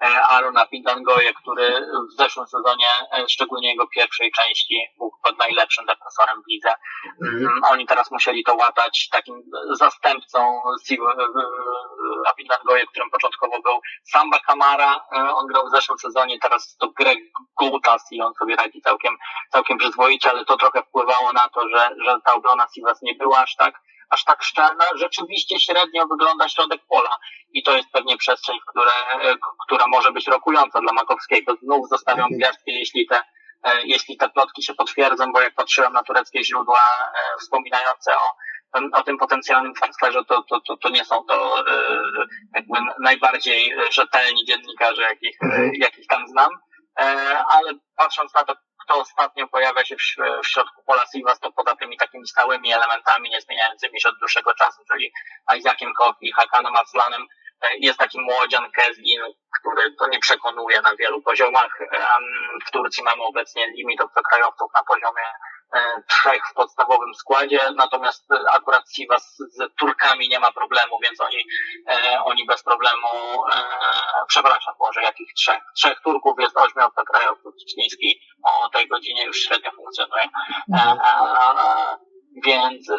e, 0.03 0.23
Arona 0.23 0.67
Pindangoje, 0.67 1.35
który 1.35 1.87
w 2.13 2.17
zeszłym 2.17 2.47
sezonie, 2.47 2.87
e, 3.13 3.29
szczególnie 3.29 3.69
jego 3.69 3.87
pierwszej 3.87 4.33
części, 4.33 4.79
był 4.99 5.11
pod 5.25 5.39
najlepszym 5.39 5.87
defensorem 5.87 6.43
w 6.43 6.51
lidze. 6.51 6.75
Mm, 7.23 7.61
oni 7.71 7.87
teraz 7.87 8.11
musieli 8.11 8.45
to 8.45 8.55
łatać 8.55 9.09
takim 9.13 9.43
zastępcą 9.73 10.61
Pindangoje, 12.39 12.87
którym 12.87 13.11
początkowo 13.11 13.63
był 13.63 13.81
Samba 14.05 14.39
Kamara. 14.39 14.95
E, 15.17 15.35
on 15.35 15.47
grał 15.47 15.67
w 15.67 15.71
zeszłym 15.71 15.99
sezonie, 15.99 16.39
teraz 16.39 16.77
to 16.81 16.89
Greg 16.99 17.19
Goutas 17.61 18.03
i 18.11 18.21
on 18.21 18.35
sobie 18.35 18.57
radzi 18.57 18.81
całkiem, 18.81 19.17
całkiem 19.53 19.79
przyzwoicie, 19.79 20.31
ale 20.31 20.45
to 20.45 20.57
trochę 20.57 20.83
wpływało 20.83 21.33
na 21.33 21.49
to, 21.49 21.69
że, 21.69 21.91
że 22.05 22.17
ta 22.25 22.35
obrona 22.35 22.67
Sivas 22.75 23.03
nie 23.03 23.15
była 23.15 23.39
aż 23.39 23.57
tak 23.57 23.75
aż 24.11 24.25
tak 24.25 24.43
szczelna. 24.43 24.85
Rzeczywiście 24.95 25.61
średnio 25.61 26.07
wygląda 26.07 26.49
środek 26.49 26.81
pola 26.89 27.19
i 27.53 27.63
to 27.63 27.77
jest 27.77 27.89
pewnie 27.93 28.17
przestrzeń, 28.17 28.59
które, 28.67 28.93
która 29.67 29.87
może 29.87 30.13
być 30.13 30.27
rokująca 30.27 30.81
dla 30.81 30.93
Makowskiego. 30.93 31.55
Znów 31.63 31.89
zostawiam 31.89 32.29
gwiazdkę, 32.31 32.63
jeśli 32.73 33.07
te 33.07 33.17
e, 33.65 33.83
jeśli 33.85 34.17
te 34.17 34.29
plotki 34.29 34.63
się 34.63 34.75
potwierdzą, 34.75 35.33
bo 35.33 35.41
jak 35.41 35.55
patrzyłem 35.55 35.93
na 35.93 36.03
tureckie 36.03 36.45
źródła 36.45 36.81
e, 36.81 37.39
wspominające 37.41 38.17
o, 38.17 38.35
o 38.93 39.03
tym 39.03 39.19
potencjalnym 39.19 39.75
transferze, 39.75 40.25
to, 40.25 40.43
to, 40.43 40.61
to, 40.61 40.77
to 40.77 40.89
nie 40.89 41.05
są 41.05 41.25
to 41.25 41.61
e, 41.61 41.65
jakby 42.55 42.79
najbardziej 43.01 43.75
rzetelni 43.91 44.45
dziennikarze, 44.45 45.03
jakich, 45.03 45.37
Mhm. 45.43 45.71
jakich 45.75 46.07
tam 46.07 46.29
znam, 46.29 46.51
E, 47.01 47.45
ale 47.49 47.73
patrząc 47.97 48.35
na 48.35 48.45
to, 48.45 48.55
kto 48.89 49.01
ostatnio 49.01 49.49
pojawia 49.49 49.85
się 49.85 49.97
w, 49.97 50.01
w 50.45 50.47
środku 50.47 50.83
pola 50.87 51.05
Sivas, 51.13 51.41
to 51.41 51.53
poza 51.53 51.77
tymi 51.77 51.97
takimi 51.97 52.27
stałymi 52.27 52.73
elementami, 52.73 53.31
niezmieniającymi 53.31 54.01
się 54.01 54.09
od 54.09 54.19
dłuższego 54.19 54.55
czasu, 54.55 54.83
czyli 54.93 55.13
Isaaciem 55.57 55.93
Kofi, 55.95 56.33
Hakanem 56.33 56.77
Aslanem, 56.77 57.23
e, 57.63 57.69
jest 57.79 57.99
taki 57.99 58.21
młodzian 58.21 58.71
Kezgin, 58.71 59.21
który 59.61 59.95
to 59.99 60.09
nie 60.09 60.19
przekonuje 60.19 60.81
na 60.81 60.97
wielu 60.97 61.23
poziomach. 61.23 61.81
Em, 61.81 62.25
W 62.67 62.71
Turcji 62.71 63.05
mamy 63.05 63.23
obecnie 63.23 63.67
limit 63.67 64.01
obcokrajowców 64.01 64.71
na 64.75 64.83
poziomie 64.83 65.27
e, 65.27 65.33
trzech 66.09 66.43
w 66.51 66.55
podstawowym 66.55 67.15
składzie, 67.15 67.61
natomiast 67.77 68.31
e, 68.31 68.51
akurat 68.51 68.83
Sivas 68.93 69.37
z 69.37 69.75
Turkami 69.79 70.29
nie 70.29 70.41
ma 70.41 70.53
problemu, 70.53 70.99
więc 71.03 71.21
oni, 71.21 71.37
e, 71.89 72.23
oni 72.25 72.47
bez 72.47 72.63
problemu, 72.63 73.09
e, 73.55 73.63
przepraszam, 74.29 74.75
Boże, 74.79 75.03
jakich 75.03 75.35
trzech? 75.35 75.63
Trzech 75.77 76.01
Turków 76.01 76.41
jest 76.41 76.57
ośmiu 76.57 76.85
obcokrajowców. 76.85 77.55
Czciński 77.61 78.21
o 78.43 78.69
tej 78.69 78.89
godzinie 78.89 79.25
już 79.25 79.37
średnio 79.37 79.71
funkcjonuje. 79.71 80.29
Więc 82.47 82.91
e, 82.91 82.95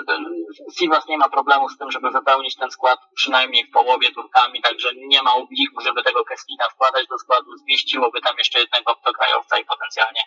Sivas 0.80 1.08
nie 1.08 1.18
ma 1.18 1.30
problemu 1.30 1.70
z 1.70 1.78
tym, 1.78 1.92
żeby 1.92 2.12
wypełnić 2.12 2.56
ten 2.56 2.72
skład 2.72 3.00
przynajmniej 3.16 3.66
w 3.66 3.72
połowie 3.72 4.12
Turkami, 4.12 4.62
także 4.62 4.90
nie 4.96 5.24
ma 5.24 5.34
obligu, 5.34 5.82
żeby 5.82 6.04
tego 6.04 6.24
Keskina 6.26 6.70
wkładać 6.70 7.08
do 7.08 7.18
składu. 7.18 7.58
Zmieściłoby 7.58 8.22
tam 8.22 8.36
jeszcze 8.38 8.60
jednego 8.60 8.92
obcokrajowca 8.92 9.60
i 9.60 9.66
potencjalnie 9.66 10.22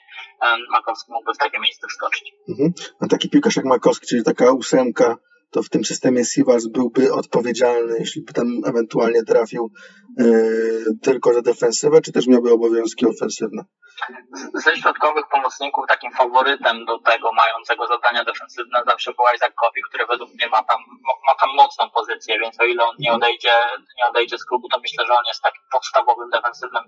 Makowski 0.70 1.12
mógłby 1.12 1.34
w 1.34 1.38
takie 1.38 1.58
miejsce 1.58 1.86
wskoczyć. 1.88 2.32
Mhm. 2.48 2.72
A 3.00 3.06
taki 3.06 3.30
piłkarz 3.30 3.56
jak 3.56 3.64
Makowski, 3.64 4.06
czyli 4.06 4.24
taka 4.24 4.52
ósemka, 4.52 5.16
to 5.52 5.62
w 5.62 5.68
tym 5.68 5.84
systemie 5.84 6.24
Sivas 6.24 6.66
byłby 6.66 7.12
odpowiedzialny, 7.12 7.96
jeśli 7.98 8.22
by 8.22 8.32
tam 8.32 8.46
ewentualnie 8.66 9.22
trafił 9.22 9.70
e, 10.20 10.24
tylko 11.02 11.34
za 11.34 11.42
defensywę, 11.42 12.00
czy 12.00 12.12
też 12.12 12.26
miałby 12.26 12.52
obowiązki 12.52 13.06
ofensywne? 13.06 13.62
Ze 14.54 14.76
środkowych 14.76 15.24
pomocników 15.30 15.84
takim 15.88 16.12
faworytem 16.12 16.84
do 16.84 16.98
tego 16.98 17.32
mającego 17.32 17.86
zadania 17.86 18.24
defensywne 18.24 18.82
zawsze 18.86 19.10
był 19.12 19.24
Isaac 19.36 19.52
Kofi, 19.54 19.80
który 19.88 20.06
według 20.06 20.30
mnie 20.34 20.48
ma 20.48 20.62
tam, 20.64 20.78
ma 21.26 21.34
tam 21.40 21.50
mocną 21.56 21.90
pozycję, 21.90 22.38
więc 22.40 22.60
o 22.60 22.64
ile 22.64 22.84
on 22.84 22.94
nie 22.98 23.12
odejdzie, 23.12 23.52
nie 23.98 24.10
odejdzie 24.10 24.38
z 24.38 24.44
klubu, 24.44 24.68
to 24.68 24.80
myślę, 24.80 25.04
że 25.06 25.12
on 25.12 25.24
jest 25.28 25.42
takim 25.42 25.62
podstawowym 25.72 26.30
defensywnym 26.30 26.82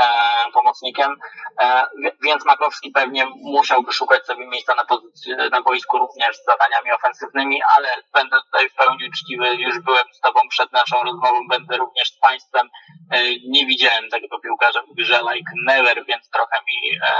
e, 0.00 0.04
pomocnikiem. 0.52 1.16
E, 1.60 1.82
wi- 2.02 2.16
więc 2.22 2.44
Makowski 2.44 2.90
pewnie 2.90 3.26
musiałby 3.56 3.92
szukać 3.92 4.26
sobie 4.26 4.46
miejsca 4.48 4.74
na, 4.74 4.84
pozycji, 4.84 5.32
na 5.50 5.62
boisku 5.62 5.98
również 5.98 6.36
z 6.36 6.44
zadaniami 6.44 6.92
ofensywnymi, 6.92 7.60
ale 7.76 7.88
będę 8.14 8.36
tutaj 8.46 8.68
w 8.70 8.74
pełni 8.74 9.08
uczciwy, 9.08 9.46
już 9.66 9.76
byłem 9.80 10.06
z 10.12 10.20
Tobą 10.20 10.40
przed 10.50 10.72
naszą 10.72 10.96
rozmową, 11.04 11.38
będę 11.48 11.76
również 11.76 12.08
z 12.08 12.18
Państwem. 12.28 12.66
E, 13.12 13.22
nie 13.54 13.66
widziałem 13.66 14.04
tego 14.10 14.40
piłkarza 14.40 14.82
w 14.82 14.94
grze 14.98 15.20
like 15.28 15.52
never, 15.66 15.96
więc 16.08 16.30
trochę 16.30 16.56
mi 16.68 16.96
e, 16.96 17.10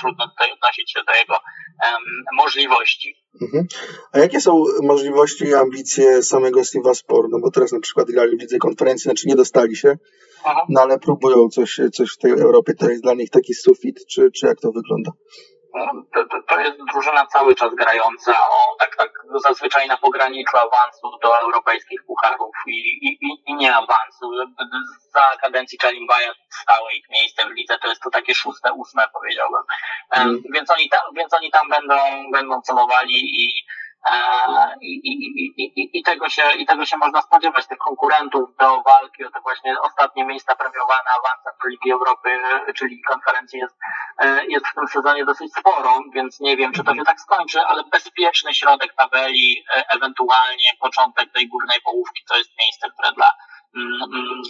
trudno 0.00 0.28
tutaj 0.28 0.52
odnosić 0.52 0.92
się 0.92 1.00
do 1.06 1.14
jego 1.14 1.36
możliwości. 2.32 3.16
Mhm. 3.42 3.66
A 4.12 4.18
jakie 4.18 4.40
są 4.40 4.64
możliwości 4.82 5.44
i 5.44 5.54
ambicje 5.54 6.22
samego 6.22 6.64
Sivaspor? 6.64 7.24
No 7.30 7.38
bo 7.40 7.50
teraz 7.50 7.72
na 7.72 7.80
przykład 7.80 8.06
grali 8.10 8.36
w 8.36 8.40
lidze 8.40 8.58
konferencji, 8.58 9.04
znaczy 9.04 9.28
nie 9.28 9.36
dostali 9.36 9.76
się, 9.76 9.96
Aha. 10.44 10.66
no 10.68 10.80
ale 10.80 10.98
próbują 10.98 11.48
coś, 11.48 11.80
coś 11.92 12.12
w 12.12 12.18
tej 12.18 12.32
Europie. 12.32 12.74
To 12.74 12.90
jest 12.90 13.02
dla 13.02 13.14
nich 13.14 13.30
taki 13.30 13.54
sufit, 13.54 14.06
czy, 14.06 14.30
czy 14.30 14.46
jak 14.46 14.60
to 14.60 14.72
wygląda? 14.72 15.10
To, 16.14 16.24
to, 16.24 16.42
to 16.48 16.60
jest 16.60 16.78
drużyna 16.92 17.26
cały 17.26 17.54
czas 17.54 17.74
grająca 17.74 18.32
o, 18.32 18.76
tak, 18.80 18.96
tak 18.96 19.10
zazwyczaj 19.48 19.88
na 19.88 19.96
pograniczu 19.96 20.56
awansu 20.56 21.18
do 21.22 21.40
europejskich 21.40 22.00
pucharów 22.06 22.54
i, 22.66 22.78
i, 23.08 23.18
i- 23.46 23.54
nie 23.54 23.76
awansu. 23.76 24.30
Za 25.14 25.22
kadencji 25.40 25.78
Chalimbaja 25.82 26.32
stało 26.62 26.90
ich 26.90 27.10
miejsce 27.10 27.46
w 27.46 27.50
lidze, 27.50 27.78
to 27.78 27.88
jest 27.88 28.02
to 28.02 28.10
takie 28.10 28.34
szóste, 28.34 28.72
ósme 28.72 29.04
powiedziałbym. 29.12 29.62
Mhm. 30.10 30.42
Więc 30.54 30.70
oni 30.70 30.88
tam, 30.88 31.00
więc 31.16 31.34
oni 31.34 31.50
tam 31.50 31.68
będą, 31.68 31.96
będą 32.32 32.62
celowali 32.62 33.14
i, 33.14 33.64
i, 34.80 34.92
i, 35.04 35.12
i, 35.12 35.54
i, 35.56 35.98
i, 35.98 36.02
tego 36.02 36.28
się, 36.28 36.42
I 36.58 36.66
tego 36.66 36.86
się 36.86 36.96
można 36.96 37.22
spodziewać, 37.22 37.66
tych 37.66 37.78
konkurentów 37.78 38.56
do 38.56 38.82
walki 38.82 39.24
o 39.24 39.30
te 39.30 39.40
właśnie 39.40 39.80
ostatnie 39.80 40.24
miejsca 40.24 40.56
premiowane 40.56 41.10
awansem 41.18 41.52
do 41.62 41.68
Ligi 41.68 41.92
Europy, 41.92 42.38
czy 42.74 42.86
Ligi 42.86 43.02
Konferencji 43.02 43.58
jest, 43.58 43.74
e, 44.18 44.46
jest 44.46 44.66
w 44.66 44.74
tym 44.74 44.88
sezonie 44.88 45.24
dosyć 45.24 45.54
sporo, 45.54 46.00
więc 46.14 46.40
nie 46.40 46.56
wiem, 46.56 46.72
czy 46.72 46.84
to 46.84 46.94
się 46.94 47.02
tak 47.04 47.20
skończy, 47.20 47.60
ale 47.60 47.84
bezpieczny 47.84 48.54
środek 48.54 48.94
tabeli, 48.94 49.64
e, 49.76 49.84
ewentualnie 49.96 50.70
początek 50.80 51.32
tej 51.32 51.48
górnej 51.48 51.80
połówki, 51.80 52.24
to 52.28 52.36
jest 52.36 52.50
miejsce, 52.58 52.90
które 52.90 53.12
dla, 53.12 53.26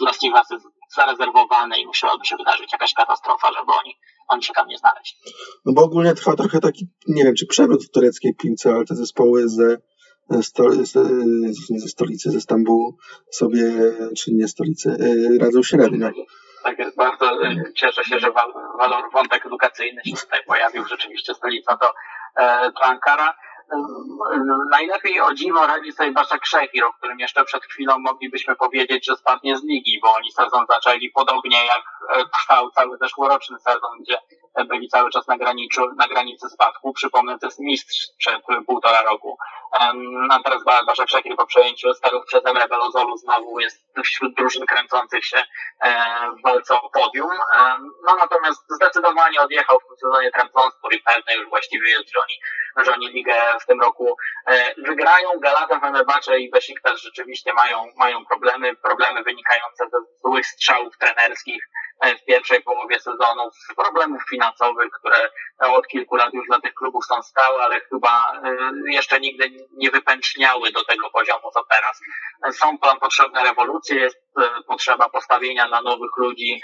dla 0.00 0.10
Steve'a 0.10 0.40
jest 0.50 0.66
zarezerwowane 0.96 1.80
i 1.80 1.86
musiałaby 1.86 2.24
się 2.24 2.36
wydarzyć 2.36 2.72
jakaś 2.72 2.94
katastrofa, 2.94 3.48
żeby 3.52 3.72
oni, 3.80 3.96
oni 4.28 4.42
się 4.42 4.52
tam 4.52 4.68
nie 4.68 4.78
znaleźli. 4.78 5.18
No 5.66 5.72
bo 5.72 5.82
ogólnie 5.82 6.14
trwa 6.14 6.36
trochę 6.36 6.60
taki, 6.60 6.86
nie 7.08 7.24
wiem, 7.24 7.34
czy 7.34 7.46
przewrót 7.46 7.84
w 7.84 7.90
tureckiej 7.90 8.34
piłce, 8.34 8.74
ale 8.74 8.84
te 8.84 8.94
zespoły 8.94 9.48
ze, 9.48 9.76
ze, 10.30 10.42
sto, 10.42 10.70
ze, 10.70 11.00
nie 11.70 11.80
ze 11.80 11.88
stolicy, 11.88 12.30
ze 12.30 12.40
Stambułu 12.40 12.98
sobie, 13.30 13.62
czy 14.18 14.32
nie 14.32 14.48
stolicy, 14.48 14.90
e, 14.90 15.44
radzą 15.44 15.62
średnio. 15.62 16.10
Tak 16.62 16.78
jest, 16.78 16.96
bardzo 16.96 17.26
e, 17.44 17.72
cieszę 17.74 18.04
się, 18.04 18.20
że 18.20 18.30
wal, 18.30 18.52
walor 18.78 19.04
wątek 19.12 19.46
edukacyjny 19.46 20.02
się 20.04 20.16
tutaj 20.16 20.40
pojawił. 20.46 20.86
Rzeczywiście 20.86 21.34
stolica 21.34 21.76
to, 21.76 21.92
e, 22.36 22.72
to 22.72 22.82
Ankara. 22.82 23.34
Najlepiej 24.70 25.20
o 25.20 25.34
dziwo 25.34 25.66
radzi 25.66 25.92
sobie 25.92 26.12
Baszak 26.12 26.46
Szechir, 26.46 26.84
o 26.84 26.92
którym 26.92 27.18
jeszcze 27.18 27.44
przed 27.44 27.64
chwilą 27.64 27.98
moglibyśmy 27.98 28.56
powiedzieć, 28.56 29.06
że 29.06 29.16
spadnie 29.16 29.56
z 29.56 29.64
ligi, 29.64 30.00
bo 30.02 30.14
oni 30.14 30.32
sezon 30.32 30.66
zaczęli 30.68 31.10
podobnie 31.10 31.66
jak 31.66 31.82
e, 32.10 32.24
trwał 32.24 32.70
cały 32.70 32.96
zeszłoroczny 32.98 33.58
sezon, 33.58 33.98
gdzie 34.00 34.18
byli 34.68 34.88
cały 34.88 35.10
czas 35.10 35.28
na, 35.28 35.36
graniczu, 35.36 35.82
na 35.96 36.08
granicy 36.08 36.48
spadku. 36.48 36.92
Przypomnę, 36.92 37.38
to 37.38 37.46
jest 37.46 37.58
mistrz 37.60 38.06
przed 38.18 38.42
półtora 38.66 39.02
roku. 39.02 39.38
A 40.30 40.42
teraz 40.44 40.64
Ba- 40.64 40.84
Baszak 40.86 41.08
Szechir 41.08 41.36
po 41.36 41.46
przejęciu 41.46 41.94
starów 41.94 42.24
przez 42.26 42.46
Emre 42.46 42.68
Belozolu 42.68 43.16
znowu 43.16 43.60
jest 43.60 43.84
wśród 44.04 44.34
drużyn 44.34 44.66
kręcących 44.66 45.24
się 45.24 45.42
e, 45.84 46.06
w 46.38 46.42
walce 46.42 46.74
o 46.74 46.90
podium. 46.90 47.30
No 48.06 48.16
natomiast 48.16 48.64
zdecydowanie 48.70 49.40
odjechał 49.40 49.80
w 49.80 49.86
tym 49.86 49.96
sezonie 49.96 50.30
Trabzonspor 50.30 50.94
i 50.94 51.02
pewne 51.02 51.34
już 51.34 51.48
właściwie 51.48 51.90
jest, 51.90 52.12
że 52.12 52.20
oni, 52.20 52.34
że 52.76 52.92
oni 52.92 53.08
ligę 53.08 53.34
w 53.60 53.66
tym 53.66 53.80
roku 53.80 54.16
e, 54.46 54.74
wygrają. 54.74 55.28
Galata, 55.40 55.80
Fenerbahce 55.80 56.38
i 56.38 56.50
Besiktas 56.50 57.00
rzeczywiście 57.00 57.52
mają, 57.52 57.86
mają 57.96 58.24
problemy, 58.24 58.76
problemy 58.76 59.22
wynikające 59.22 59.84
ze 59.84 59.98
złych 60.24 60.46
strzałów 60.46 60.98
trenerskich 60.98 61.68
w 62.10 62.24
pierwszej 62.24 62.62
połowie 62.62 63.00
sezonu, 63.00 63.50
z 63.50 63.74
problemów 63.74 64.22
finansowych, 64.30 64.90
które 64.98 65.30
e, 65.64 65.68
od 65.68 65.86
kilku 65.86 66.16
lat 66.16 66.34
już 66.34 66.46
dla 66.46 66.60
tych 66.60 66.74
klubów 66.74 67.04
są 67.06 67.22
stałe, 67.22 67.64
ale 67.64 67.80
chyba 67.80 68.32
e, 68.44 68.92
jeszcze 68.92 69.20
nigdy 69.20 69.50
nie 69.72 69.90
wypęczniały 69.90 70.72
do 70.72 70.84
tego 70.84 71.10
poziomu 71.10 71.50
co 71.54 71.64
teraz. 71.70 72.00
E, 72.48 72.52
Są 72.52 72.78
tam 72.78 72.98
potrzebne 73.00 73.44
rewolucje, 73.44 73.96
jest 73.96 74.22
potrzeba 74.66 75.08
postawienia 75.08 75.68
na 75.68 75.82
nowych 75.82 76.10
ludzi 76.16 76.60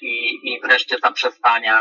i, 0.00 0.40
i 0.42 0.60
wreszcie 0.60 0.96
zaprzestania 1.02 1.80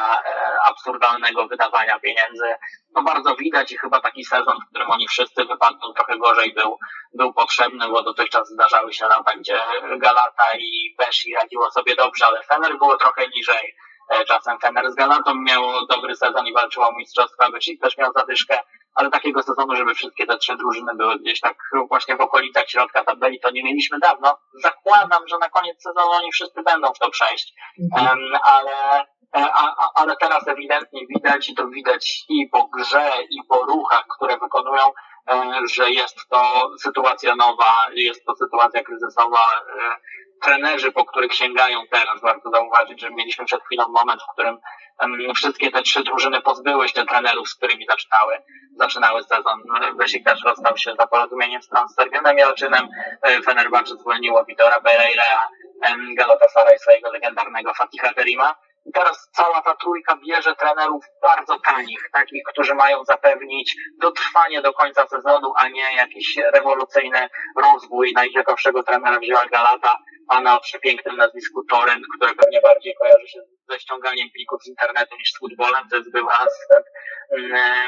absurdalnego 0.65 1.47
wydawania 1.47 1.99
pieniędzy. 1.99 2.55
No 2.95 3.03
bardzo 3.03 3.35
widać 3.35 3.71
i 3.71 3.77
chyba 3.77 4.01
taki 4.01 4.25
sezon, 4.25 4.57
w 4.65 4.69
którym 4.69 4.91
oni 4.91 5.07
wszyscy 5.07 5.45
wypadną 5.45 5.93
trochę 5.93 6.17
gorzej 6.17 6.53
był, 6.53 6.77
był 7.13 7.33
potrzebny, 7.33 7.87
bo 7.87 8.03
dotychczas 8.03 8.49
zdarzały 8.49 8.93
się 8.93 9.05
lata, 9.05 9.35
gdzie 9.37 9.59
Galata 9.97 10.43
i 10.59 10.95
Beshi 10.97 11.35
radziło 11.35 11.71
sobie 11.71 11.95
dobrze, 11.95 12.25
ale 12.25 12.43
Fener 12.43 12.77
było 12.87 12.97
trochę 12.97 13.27
niżej. 13.35 13.75
E, 14.09 14.25
Czasem 14.25 14.59
Fener 14.59 14.91
z 14.91 14.95
Galatą 14.95 15.35
miał 15.35 15.63
dobry 15.89 16.15
sezon 16.15 16.47
i 16.47 16.53
walczyło 16.53 16.89
o 16.89 16.95
mistrzostwa, 16.97 17.51
Beşiktaş 17.51 17.95
też 17.95 17.97
miał 17.97 18.11
zadyszkę, 18.15 18.59
ale 18.95 19.09
takiego 19.09 19.43
sezonu, 19.43 19.75
żeby 19.75 19.93
wszystkie 19.95 20.25
te 20.25 20.37
trzy 20.37 20.55
drużyny 20.57 20.95
były 20.95 21.19
gdzieś 21.19 21.39
tak 21.39 21.57
właśnie 21.89 22.15
w 22.15 22.21
okolicach 22.21 22.69
środka 22.69 23.03
tabeli, 23.03 23.39
to 23.39 23.51
nie 23.51 23.63
mieliśmy 23.63 23.99
dawno. 23.99 24.37
Zakładam, 24.63 25.27
że 25.27 25.37
na 25.37 25.49
koniec 25.49 25.83
sezonu 25.83 26.11
oni 26.11 26.31
wszyscy 26.31 26.63
będą 26.63 26.93
w 26.93 26.99
to 26.99 27.09
przejść, 27.09 27.53
Em, 27.97 28.19
ale, 28.43 28.99
e, 29.35 29.51
a, 29.53 29.75
a, 29.83 29.91
ale 29.95 30.15
teraz 30.17 30.47
ewidentnie 30.47 31.01
widać 31.15 31.49
i 31.49 31.55
to 31.55 31.67
widać 31.67 32.25
i 32.29 32.49
po 32.51 32.67
grze, 32.67 33.11
i 33.29 33.37
po 33.49 33.63
ruchach, 33.65 34.05
które 34.17 34.37
wykonują, 34.37 34.83
e, 35.29 35.61
że 35.73 35.91
jest 35.91 36.17
to 36.29 36.69
sytuacja 36.79 37.35
nowa, 37.35 37.87
jest 37.93 38.25
to 38.25 38.35
sytuacja 38.35 38.83
kryzysowa, 38.83 39.45
trenerzy, 40.43 40.91
po 40.91 41.05
których 41.05 41.33
sięgają 41.33 41.83
teraz. 41.91 42.21
Warto 42.21 42.49
zauważyć, 42.49 43.01
że 43.01 43.09
mieliśmy 43.09 43.45
przed 43.45 43.63
chwilą 43.63 43.87
moment, 43.87 44.21
w 44.21 44.33
którym 44.33 44.57
wszystkie 45.35 45.71
te 45.71 45.81
trzy 45.81 46.03
drużyny 46.03 46.41
pozbyły 46.41 46.87
się 46.89 47.05
trenerów, 47.05 47.49
z 47.49 47.55
którymi 47.55 47.85
zaczynały, 47.85 48.37
zaczynały 48.75 49.23
sezon. 49.23 49.63
Besiktas 49.95 50.39
rozstał 50.45 50.77
się 50.77 50.93
za 50.99 51.07
porozumieniem 51.07 51.61
z 51.61 51.69
Transfergenem 51.69 52.37
Jalczynem, 52.37 52.87
Fenerbahce 53.45 53.95
zwolniło 53.95 54.45
Vitora 54.45 54.81
Pereira, 54.81 55.23
Galatasaray 56.17 56.79
swojego 56.79 57.11
legendarnego 57.11 57.73
Fatiha 57.73 58.13
Terima. 58.13 58.55
I 58.87 58.91
teraz 58.91 59.29
cała 59.31 59.61
ta 59.61 59.75
trójka 59.75 60.17
bierze 60.27 60.55
trenerów 60.55 61.05
bardzo 61.21 61.59
tanich, 61.59 62.09
takich, 62.13 62.43
którzy 62.51 62.75
mają 62.75 63.05
zapewnić 63.05 63.75
dotrwanie 64.01 64.61
do 64.61 64.73
końca 64.73 65.07
sezonu, 65.07 65.53
a 65.57 65.67
nie 65.67 65.95
jakiś 65.95 66.37
rewolucyjny 66.53 67.29
rozwój. 67.63 68.13
Najciekawszego 68.13 68.83
trenera 68.83 69.19
wzięła 69.19 69.45
Galata, 69.45 69.97
pana 70.29 70.57
o 70.57 70.59
przepięknym 70.59 71.17
nazwisku 71.17 71.63
Torrent, 71.69 72.05
które 72.15 72.35
pewnie 72.35 72.61
bardziej 72.61 72.95
kojarzy 73.01 73.27
się 73.27 73.39
ze 73.69 73.79
ściąganiem 73.79 74.29
plików 74.33 74.63
z 74.63 74.67
internetu 74.67 75.15
niż 75.15 75.31
z 75.31 75.39
futbolem. 75.39 75.89
To 75.89 75.95
jest 75.95 76.11
były 76.11 76.31
asystent 76.33 76.85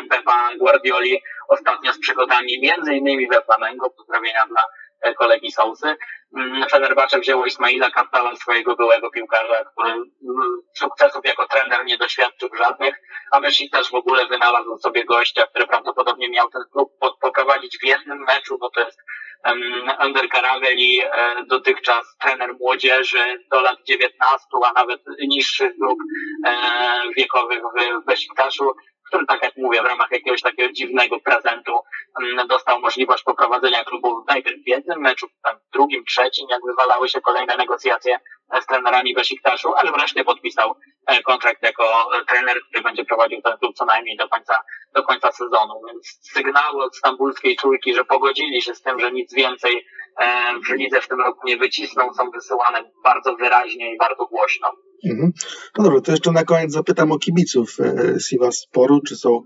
Pepa 0.10 0.50
Guardioli 0.60 1.22
ostatnio 1.50 1.94
z 1.94 2.00
przygodami 2.00 2.62
między 2.62 2.94
innymi 2.94 3.28
we 3.28 3.42
Flamengo. 3.42 3.90
Pozdrowienia 3.90 4.46
dla 4.48 4.64
kolegi 5.18 5.52
Sousy. 5.52 5.96
Fenerbahce 6.72 7.20
wzięło 7.20 7.46
Ismaila 7.46 7.92
Kartala, 7.92 8.36
swojego 8.36 8.76
byłego 8.76 9.12
piłkarza, 9.12 9.66
który 9.66 9.94
sukcesów 10.76 11.26
jako 11.26 11.48
trener 11.48 11.86
nie 11.86 11.98
doświadczył 11.98 12.50
żadnych, 12.58 12.96
a 13.32 13.42
też 13.72 13.92
w 13.92 13.96
ogóle 13.96 14.28
wynalazł 14.28 14.78
sobie 14.78 15.06
gościa, 15.06 15.48
który 15.48 15.68
prawdopodobnie 15.68 16.30
miał 16.30 16.50
ten 16.50 16.62
klub 16.72 16.92
poprowadzić 17.22 17.78
w 17.78 17.86
jednym 17.86 18.20
meczu, 18.20 18.58
bo 18.58 18.70
to 18.70 18.80
jest 18.80 19.00
Under 20.06 20.30
Caraveli, 20.30 21.02
e, 21.02 21.46
dotychczas 21.48 22.18
trener 22.22 22.56
młodzieży 22.60 23.44
do 23.52 23.62
lat 23.62 23.78
19, 23.88 24.48
a 24.66 24.74
nawet 24.74 25.02
niższych 25.28 25.78
grup 25.78 26.00
e, 26.46 26.54
wiekowych 27.18 27.62
w 28.02 28.06
Besiktaszu 28.06 28.72
który, 29.10 29.26
tak 29.26 29.44
jak 29.44 29.58
mówię, 29.58 29.82
w 29.82 29.86
ramach 29.86 30.12
jakiegoś 30.12 30.42
takiego 30.42 30.74
dziwnego 30.74 31.20
prezentu 31.20 31.72
dostał 32.48 32.80
możliwość 32.80 33.24
poprowadzenia 33.24 33.84
klubu 33.84 34.24
najpierw 34.28 34.58
w 34.64 34.68
jednym 34.68 35.02
meczu, 35.02 35.28
w 35.28 35.74
drugim, 35.74 36.06
trzecim, 36.06 36.48
jak 36.50 36.62
wywalały 36.66 37.10
się 37.10 37.22
kolejne 37.22 37.58
negocjacje 37.58 38.20
z 38.62 38.66
trenerami 38.66 39.14
Besiktaszu, 39.14 39.74
ale 39.76 39.92
wreszcie 39.92 40.24
podpisał 40.24 40.76
kontrakt 41.26 41.64
jako 41.64 42.10
trener, 42.28 42.58
który 42.70 42.84
będzie 42.84 43.06
prowadził 43.06 43.42
ten 43.42 43.58
klub 43.58 43.76
co 43.76 43.86
najmniej 43.86 44.18
do 44.18 44.30
końca, 44.30 44.62
do 44.96 45.04
końca 45.04 45.32
sezonu. 45.32 45.82
Więc 45.88 46.20
sygnały 46.34 46.84
od 46.84 46.96
stambulskiej 46.96 47.56
trójki, 47.56 47.94
że 47.94 48.06
pogodzili 48.06 48.62
się 48.62 48.76
z 48.76 48.82
tym, 48.82 49.00
że 49.00 49.12
nic 49.12 49.34
więcej 49.34 49.86
w 50.68 50.74
lidze 50.74 51.02
w 51.02 51.08
tym 51.08 51.22
roku 51.22 51.48
nie 51.48 51.58
wycisną, 51.58 52.14
są 52.14 52.32
wysyłane 52.32 52.92
bardzo 53.04 53.36
wyraźnie 53.36 53.94
i 53.94 53.98
bardzo 53.98 54.26
głośno. 54.26 54.72
Mhm. 55.06 55.32
No 55.78 55.84
dobrze, 55.84 56.02
to 56.02 56.12
jeszcze 56.12 56.32
na 56.32 56.44
koniec 56.44 56.72
zapytam 56.72 57.12
o 57.12 57.20
kibiców 57.20 57.78
Siwa 58.20 58.52
Sporu, 58.52 59.02
czy 59.02 59.16
są 59.16 59.44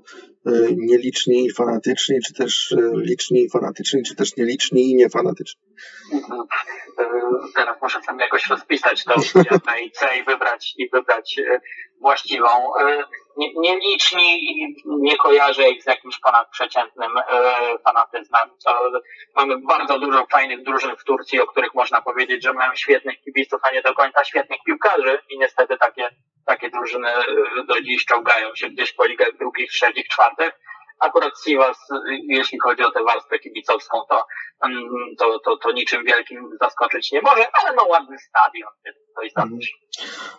nieliczni 0.77 1.45
i 1.45 1.53
fanatyczni, 1.53 2.15
czy 2.25 2.33
też 2.33 2.75
liczni 2.95 3.43
i 3.43 3.49
fanatyczni, 3.49 4.03
czy 4.03 4.15
też 4.15 4.37
nieliczni 4.37 4.91
i 4.91 4.95
niefanatyczni? 4.95 5.62
Teraz 7.55 7.81
muszę 7.81 8.01
sam 8.01 8.19
jakoś 8.19 8.47
rozpisać 8.47 9.03
to 9.03 9.13
w 9.13 9.67
A 9.67 10.13
i 10.13 10.23
wybrać, 10.23 10.73
i 10.77 10.89
wybrać 10.89 11.35
właściwą. 12.01 12.47
Nieliczni 13.37 14.43
i 14.43 14.75
nie 14.85 15.17
kojarzę 15.17 15.69
ich 15.69 15.83
z 15.83 15.85
jakimś 15.85 16.19
ponadprzeciętnym 16.19 17.11
fanatyzmem. 17.83 18.49
Mamy 19.35 19.57
bardzo 19.57 19.99
dużo 19.99 20.25
fajnych 20.31 20.63
drużyn 20.63 20.95
w 20.95 21.03
Turcji, 21.03 21.41
o 21.41 21.47
których 21.47 21.73
można 21.73 22.01
powiedzieć, 22.01 22.43
że 22.43 22.53
mają 22.53 22.75
świetnych 22.75 23.21
kibiców, 23.21 23.61
a 23.63 23.71
nie 23.71 23.81
do 23.81 23.93
końca 23.93 24.23
świetnych 24.23 24.59
piłkarzy 24.65 25.19
i 25.29 25.39
niestety 25.39 25.77
takie, 25.77 26.09
takie 26.45 26.69
drużyny 26.69 27.13
do 27.67 27.81
dziś 27.81 28.05
czołgają 28.05 28.55
się 28.55 28.69
gdzieś 28.69 28.93
po 28.93 29.05
ligach 29.05 29.37
drugich, 29.37 29.71
trzecich, 29.71 30.07
czwartych. 30.07 30.53
Akurat 31.03 31.33
Sivas, 31.43 31.77
jeśli 32.27 32.59
chodzi 32.59 32.83
o 32.83 32.91
tę 32.91 33.03
warstwę 33.03 33.39
kibicowską, 33.39 33.97
to, 34.09 34.25
to, 35.19 35.39
to, 35.39 35.57
to 35.57 35.71
niczym 35.71 36.03
wielkim 36.05 36.49
zaskoczyć 36.61 37.11
nie 37.11 37.21
może, 37.21 37.45
ale 37.61 37.75
ma 37.75 37.83
ładny 37.83 38.17
stadion, 38.19 38.69
więc 38.85 38.97
to 39.15 39.21
istotne. 39.21 39.57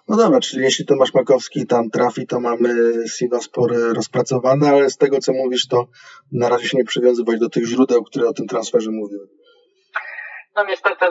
No 0.08 0.16
dobra, 0.16 0.40
czyli 0.40 0.62
jeśli 0.62 0.86
Tomasz 0.86 1.14
Makowski 1.14 1.66
tam 1.66 1.90
trafi, 1.90 2.26
to 2.26 2.40
mamy 2.40 2.92
Sivaspor 3.08 3.72
rozpracowane, 3.94 4.68
ale 4.68 4.90
z 4.90 4.96
tego 4.96 5.18
co 5.18 5.32
mówisz, 5.32 5.68
to 5.68 5.86
na 6.32 6.48
razie 6.48 6.68
się 6.68 6.78
nie 6.78 6.84
przywiązywać 6.84 7.40
do 7.40 7.48
tych 7.48 7.64
źródeł, 7.66 8.04
które 8.04 8.28
o 8.28 8.32
tym 8.32 8.46
transferze 8.46 8.90
mówiły. 8.90 9.28
No 10.56 10.64
niestety 10.64 11.06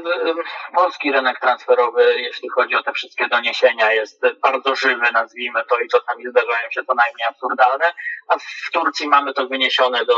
polski 0.76 1.12
rynek 1.12 1.40
transferowy, 1.40 2.22
jeśli 2.22 2.50
chodzi 2.50 2.76
o 2.76 2.84
te 2.84 2.94
wszystkie 2.94 3.28
doniesienia, 3.28 3.94
jest 3.94 4.22
bardzo 4.42 4.76
żywy, 4.76 5.12
nazwijmy 5.14 5.64
to, 5.70 5.80
i 5.80 5.88
czasami 5.88 6.30
zdarzają 6.30 6.70
się 6.72 6.84
co 6.84 6.94
najmniej 6.94 7.28
absurdalne, 7.30 7.94
a 8.28 8.38
w 8.38 8.72
Turcji 8.74 9.08
mamy 9.08 9.34
to 9.34 9.48
wyniesione 9.48 10.06
do 10.06 10.16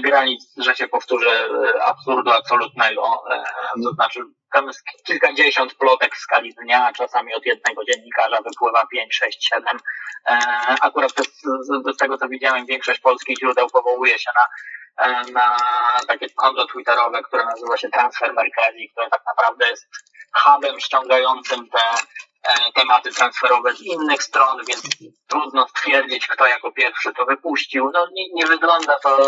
granic, 0.00 0.54
że 0.56 0.74
się 0.74 0.88
powtórzę, 0.88 1.48
absurdu 1.84 2.30
absolutnego. 2.30 3.24
To 3.84 3.90
znaczy 3.90 4.20
tam 4.52 4.66
jest 4.66 4.82
kilkadziesiąt 5.06 5.74
plotek 5.74 6.16
w 6.16 6.18
skali 6.18 6.54
dnia, 6.54 6.92
czasami 6.92 7.34
od 7.34 7.46
jednego 7.46 7.84
dziennikarza 7.84 8.36
wypływa 8.42 8.86
5, 8.86 9.14
6, 9.14 9.48
7. 9.48 9.78
Akurat 10.80 11.10
z, 11.10 11.42
z 11.94 11.96
tego 11.96 12.18
co 12.18 12.28
widziałem, 12.28 12.66
większość 12.66 13.00
polskich 13.00 13.38
źródeł 13.38 13.66
powołuje 13.70 14.18
się 14.18 14.30
na 14.34 14.46
na 15.32 15.56
takie 16.08 16.30
konto 16.30 16.66
twitterowe, 16.66 17.22
które 17.22 17.44
nazywa 17.44 17.76
się 17.76 17.88
Transfer 17.88 18.34
Mercari, 18.34 18.90
które 18.90 19.10
tak 19.10 19.22
naprawdę 19.26 19.68
jest 19.68 19.86
hubem 20.32 20.80
ściągającym 20.80 21.68
te 21.68 21.80
tematy 22.74 23.10
transferowe 23.10 23.74
z 23.76 23.82
innych 23.82 24.22
stron, 24.22 24.58
więc 24.68 24.82
trudno 25.26 25.68
stwierdzić, 25.68 26.26
kto 26.26 26.46
jako 26.46 26.72
pierwszy 26.72 27.12
to 27.12 27.24
wypuścił. 27.24 27.90
No 27.94 28.06
nie, 28.12 28.24
nie 28.34 28.46
wygląda 28.46 28.98
to 29.02 29.18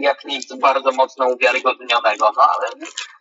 jak 0.00 0.24
nic 0.24 0.54
bardzo 0.54 0.92
mocno 0.92 1.26
uwiarygodnionego, 1.28 2.30
no 2.36 2.42
ale 2.42 2.68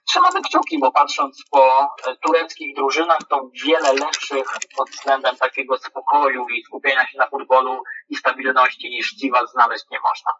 trzymamy 0.09 0.41
kciuki, 0.41 0.79
bo 0.79 0.91
patrząc 0.91 1.43
po 1.51 1.87
tureckich 2.25 2.75
drużynach, 2.75 3.19
to 3.29 3.49
wiele 3.65 3.93
lepszych 3.93 4.45
pod 4.77 4.89
względem 4.89 5.35
takiego 5.35 5.77
spokoju 5.77 6.45
i 6.49 6.63
skupienia 6.63 7.07
się 7.07 7.17
na 7.17 7.29
futbolu 7.29 7.83
i 8.09 8.15
stabilności 8.15 8.89
niż 8.89 9.15
Dziwa 9.15 9.45
znaleźć 9.53 9.85
nie 9.91 9.97
można. 9.99 10.31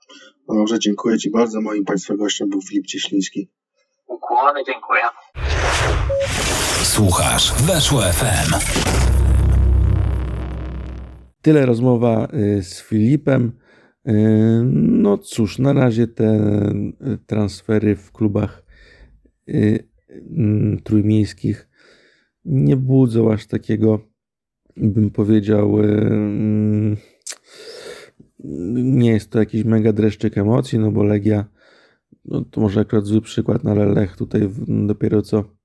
No 0.47 0.55
dobrze, 0.55 0.79
dziękuję 0.79 1.17
Ci 1.17 1.31
bardzo. 1.31 1.62
Moim 1.62 1.86
Państwa 1.86 2.13
gościem 2.15 2.49
był 2.49 2.62
Filip 2.69 2.86
Cieśliński. 2.86 3.47
Ukłony, 4.07 4.63
dziękuję. 4.65 5.10
Słuchasz 6.91 7.63
Weszło 7.63 8.01
FM. 8.01 8.54
Tyle 11.41 11.65
rozmowa 11.65 12.27
z 12.62 12.82
Filipem. 12.82 13.51
No 14.73 15.17
cóż, 15.17 15.60
na 15.60 15.73
razie 15.73 16.08
te 16.08 16.58
transfery 17.25 17.95
w 17.95 18.12
klubach 18.12 18.65
trójmiejskich 20.84 21.69
nie 22.45 22.77
budzą 22.77 23.34
aż 23.34 23.47
takiego, 23.47 23.99
bym 24.77 25.10
powiedział, 25.10 25.75
nie 28.73 29.12
jest 29.12 29.30
to 29.30 29.39
jakiś 29.39 29.63
mega 29.63 29.93
dreszczyk 29.93 30.38
emocji, 30.38 30.80
no 30.80 30.91
bo 30.91 31.04
Legia, 31.04 31.45
no 32.25 32.41
to 32.41 32.62
może 32.62 32.80
akurat 32.80 33.06
zły 33.06 33.21
przykład, 33.21 33.63
no 33.63 33.71
ale 33.71 33.86
Lech 33.86 34.17
tutaj 34.17 34.49
dopiero 34.67 35.21
co 35.21 35.61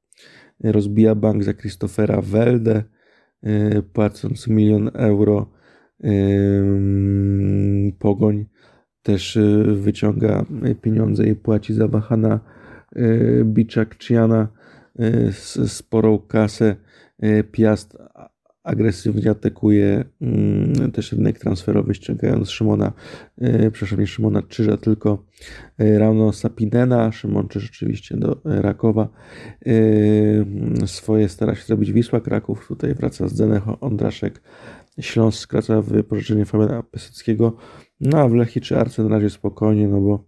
rozbija 0.64 1.14
bank 1.14 1.42
za 1.42 1.54
Christophera 1.54 2.20
Welde, 2.20 2.84
płacąc 3.92 4.48
milion 4.48 4.90
euro. 4.94 5.50
Pogoń 7.98 8.46
też 9.02 9.38
wyciąga 9.74 10.44
pieniądze 10.82 11.28
i 11.28 11.34
płaci 11.34 11.74
za 11.74 11.88
Wahana 11.88 12.40
Biczakczyana 13.44 14.48
sporą 15.66 16.18
kasę. 16.18 16.76
Piast 17.52 17.96
agresywnie 18.66 19.30
atakuje 19.30 20.04
też 20.92 21.12
rynek 21.12 21.38
transferowy, 21.38 21.94
ściągając 21.94 22.50
Szymona, 22.50 22.92
przepraszam, 23.72 24.00
nie 24.00 24.06
Szymona 24.06 24.42
Czyża, 24.42 24.76
tylko 24.76 25.24
Rano 25.78 26.32
Sapinena. 26.32 27.12
Szymon 27.12 27.48
Czyż 27.48 27.70
oczywiście 27.70 28.16
do 28.16 28.40
Rakowa. 28.44 29.08
Swoje 30.86 31.28
stara 31.28 31.54
się 31.54 31.66
zrobić 31.66 31.92
Wisła 31.92 32.20
Kraków. 32.20 32.68
Tutaj 32.68 32.94
wraca 32.94 33.28
z 33.28 33.34
Zenecho 33.34 33.80
Ondraszek. 33.80 34.42
Śląsk 35.00 35.38
skraca 35.38 35.82
wypożyczenie 35.82 36.44
Fabiana 36.44 36.82
Piaseckiego. 36.82 37.56
No 38.00 38.18
a 38.18 38.28
w 38.28 38.34
Lechi 38.34 38.60
czy 38.60 38.78
Arce 38.78 39.02
na 39.02 39.08
razie 39.08 39.30
spokojnie, 39.30 39.88
no 39.88 40.00
bo 40.00 40.24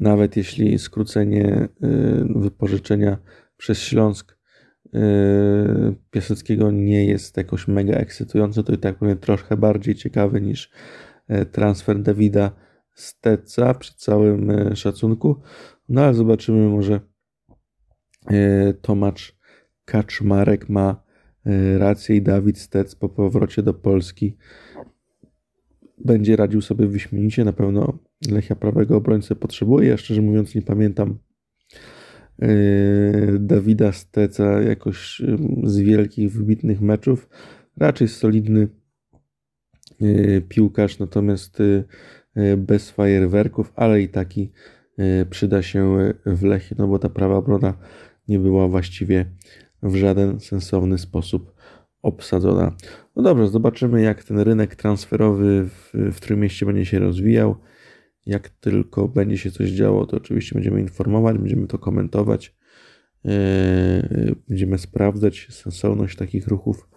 nawet 0.00 0.36
jeśli 0.36 0.78
skrócenie 0.78 1.68
wypożyczenia 2.34 3.18
przez 3.56 3.78
Śląsk 3.78 4.37
Piaseckiego 6.10 6.70
nie 6.70 7.06
jest 7.06 7.36
jakoś 7.36 7.68
mega 7.68 7.94
ekscytujące, 7.94 8.64
to 8.64 8.72
i 8.72 8.78
tak 8.78 8.98
pewnie 8.98 9.16
troszkę 9.16 9.56
bardziej 9.56 9.94
ciekawy 9.94 10.40
niż 10.40 10.70
transfer 11.52 12.02
Dawida 12.02 12.50
Steca 12.94 13.74
przy 13.74 13.94
całym 13.94 14.52
szacunku. 14.74 15.40
No 15.88 16.04
ale 16.04 16.14
zobaczymy, 16.14 16.68
może 16.68 17.00
e, 18.30 18.72
Tomacz 18.72 19.36
Kaczmarek 19.84 20.68
ma 20.68 21.02
e, 21.46 21.78
rację 21.78 22.16
i 22.16 22.22
Dawid 22.22 22.58
Stec 22.58 22.94
po 22.94 23.08
powrocie 23.08 23.62
do 23.62 23.74
Polski 23.74 24.36
będzie 26.04 26.36
radził 26.36 26.60
sobie 26.60 26.86
wyśmienicie. 26.86 27.44
Na 27.44 27.52
pewno 27.52 27.98
Lechia 28.30 28.56
prawego 28.56 28.96
obrońcę 28.96 29.36
potrzebuje. 29.36 29.88
Ja 29.88 29.96
szczerze 29.96 30.22
mówiąc 30.22 30.54
nie 30.54 30.62
pamiętam 30.62 31.10
e, 31.10 31.14
Dawida 33.38 33.92
Steca 33.92 34.62
jakoś 34.62 35.22
z 35.64 35.78
wielkich, 35.78 36.32
wybitnych 36.32 36.80
meczów. 36.80 37.28
Raczej 37.76 38.08
solidny 38.08 38.68
e, 40.00 40.40
piłkarz, 40.40 40.98
natomiast 40.98 41.58
e, 42.34 42.56
bez 42.56 42.90
fajerwerków, 42.90 43.72
ale 43.76 44.02
i 44.02 44.08
taki 44.08 44.52
przyda 45.30 45.62
się 45.62 46.12
w 46.26 46.42
Lechie, 46.42 46.76
no 46.78 46.88
bo 46.88 46.98
ta 46.98 47.08
prawa 47.08 47.36
obrona 47.36 47.74
nie 48.28 48.38
była 48.38 48.68
właściwie 48.68 49.26
w 49.82 49.94
żaden 49.94 50.40
sensowny 50.40 50.98
sposób 50.98 51.54
obsadzona. 52.02 52.72
No 53.16 53.22
dobrze, 53.22 53.48
zobaczymy 53.48 54.02
jak 54.02 54.24
ten 54.24 54.38
rynek 54.38 54.76
transferowy 54.76 55.64
w, 55.68 55.92
w 56.12 56.20
Trójmieście 56.20 56.66
będzie 56.66 56.84
się 56.84 56.98
rozwijał. 56.98 57.56
Jak 58.28 58.48
tylko 58.48 59.08
będzie 59.08 59.38
się 59.38 59.50
coś 59.50 59.70
działo, 59.70 60.06
to 60.06 60.16
oczywiście 60.16 60.54
będziemy 60.54 60.80
informować, 60.80 61.38
będziemy 61.38 61.66
to 61.66 61.78
komentować, 61.78 62.54
yy, 63.24 63.32
będziemy 64.48 64.78
sprawdzać 64.78 65.46
sensowność 65.50 66.16
takich 66.16 66.46
ruchów. 66.46 66.88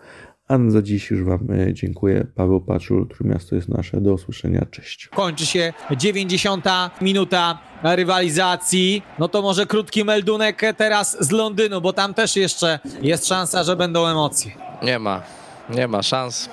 A 0.52 0.58
za 0.68 0.82
dziś 0.82 1.12
już 1.12 1.24
Wam 1.24 1.48
e, 1.52 1.74
dziękuję. 1.74 2.28
Paweł 2.36 2.62
Paczul, 2.62 3.08
Trójmiasto 3.08 3.56
jest 3.56 3.70
nasze. 3.70 4.02
Do 4.02 4.14
usłyszenia. 4.14 4.66
Cześć. 4.72 5.08
Kończy 5.08 5.46
się 5.46 5.74
90 5.98 6.66
minuta 7.02 7.60
rywalizacji. 7.84 9.04
No 9.20 9.28
to 9.28 9.42
może 9.42 9.66
krótki 9.66 10.06
meldunek 10.06 10.62
teraz 10.78 11.18
z 11.20 11.32
Londynu, 11.32 11.82
bo 11.82 11.94
tam 11.94 12.14
też 12.14 12.36
jeszcze 12.36 12.80
jest 13.02 13.28
szansa, 13.28 13.64
że 13.64 13.76
będą 13.76 14.08
emocje. 14.08 14.52
Nie 14.84 15.00
ma, 15.00 15.24
nie 15.70 15.88
ma 15.88 16.04
szans, 16.04 16.50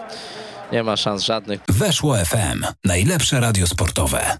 nie 0.72 0.82
ma 0.82 0.96
szans 0.96 1.22
żadnych. 1.22 1.60
Weszło 1.68 2.16
FM. 2.16 2.64
Najlepsze 2.84 3.40
radio 3.40 3.66
sportowe. 3.66 4.36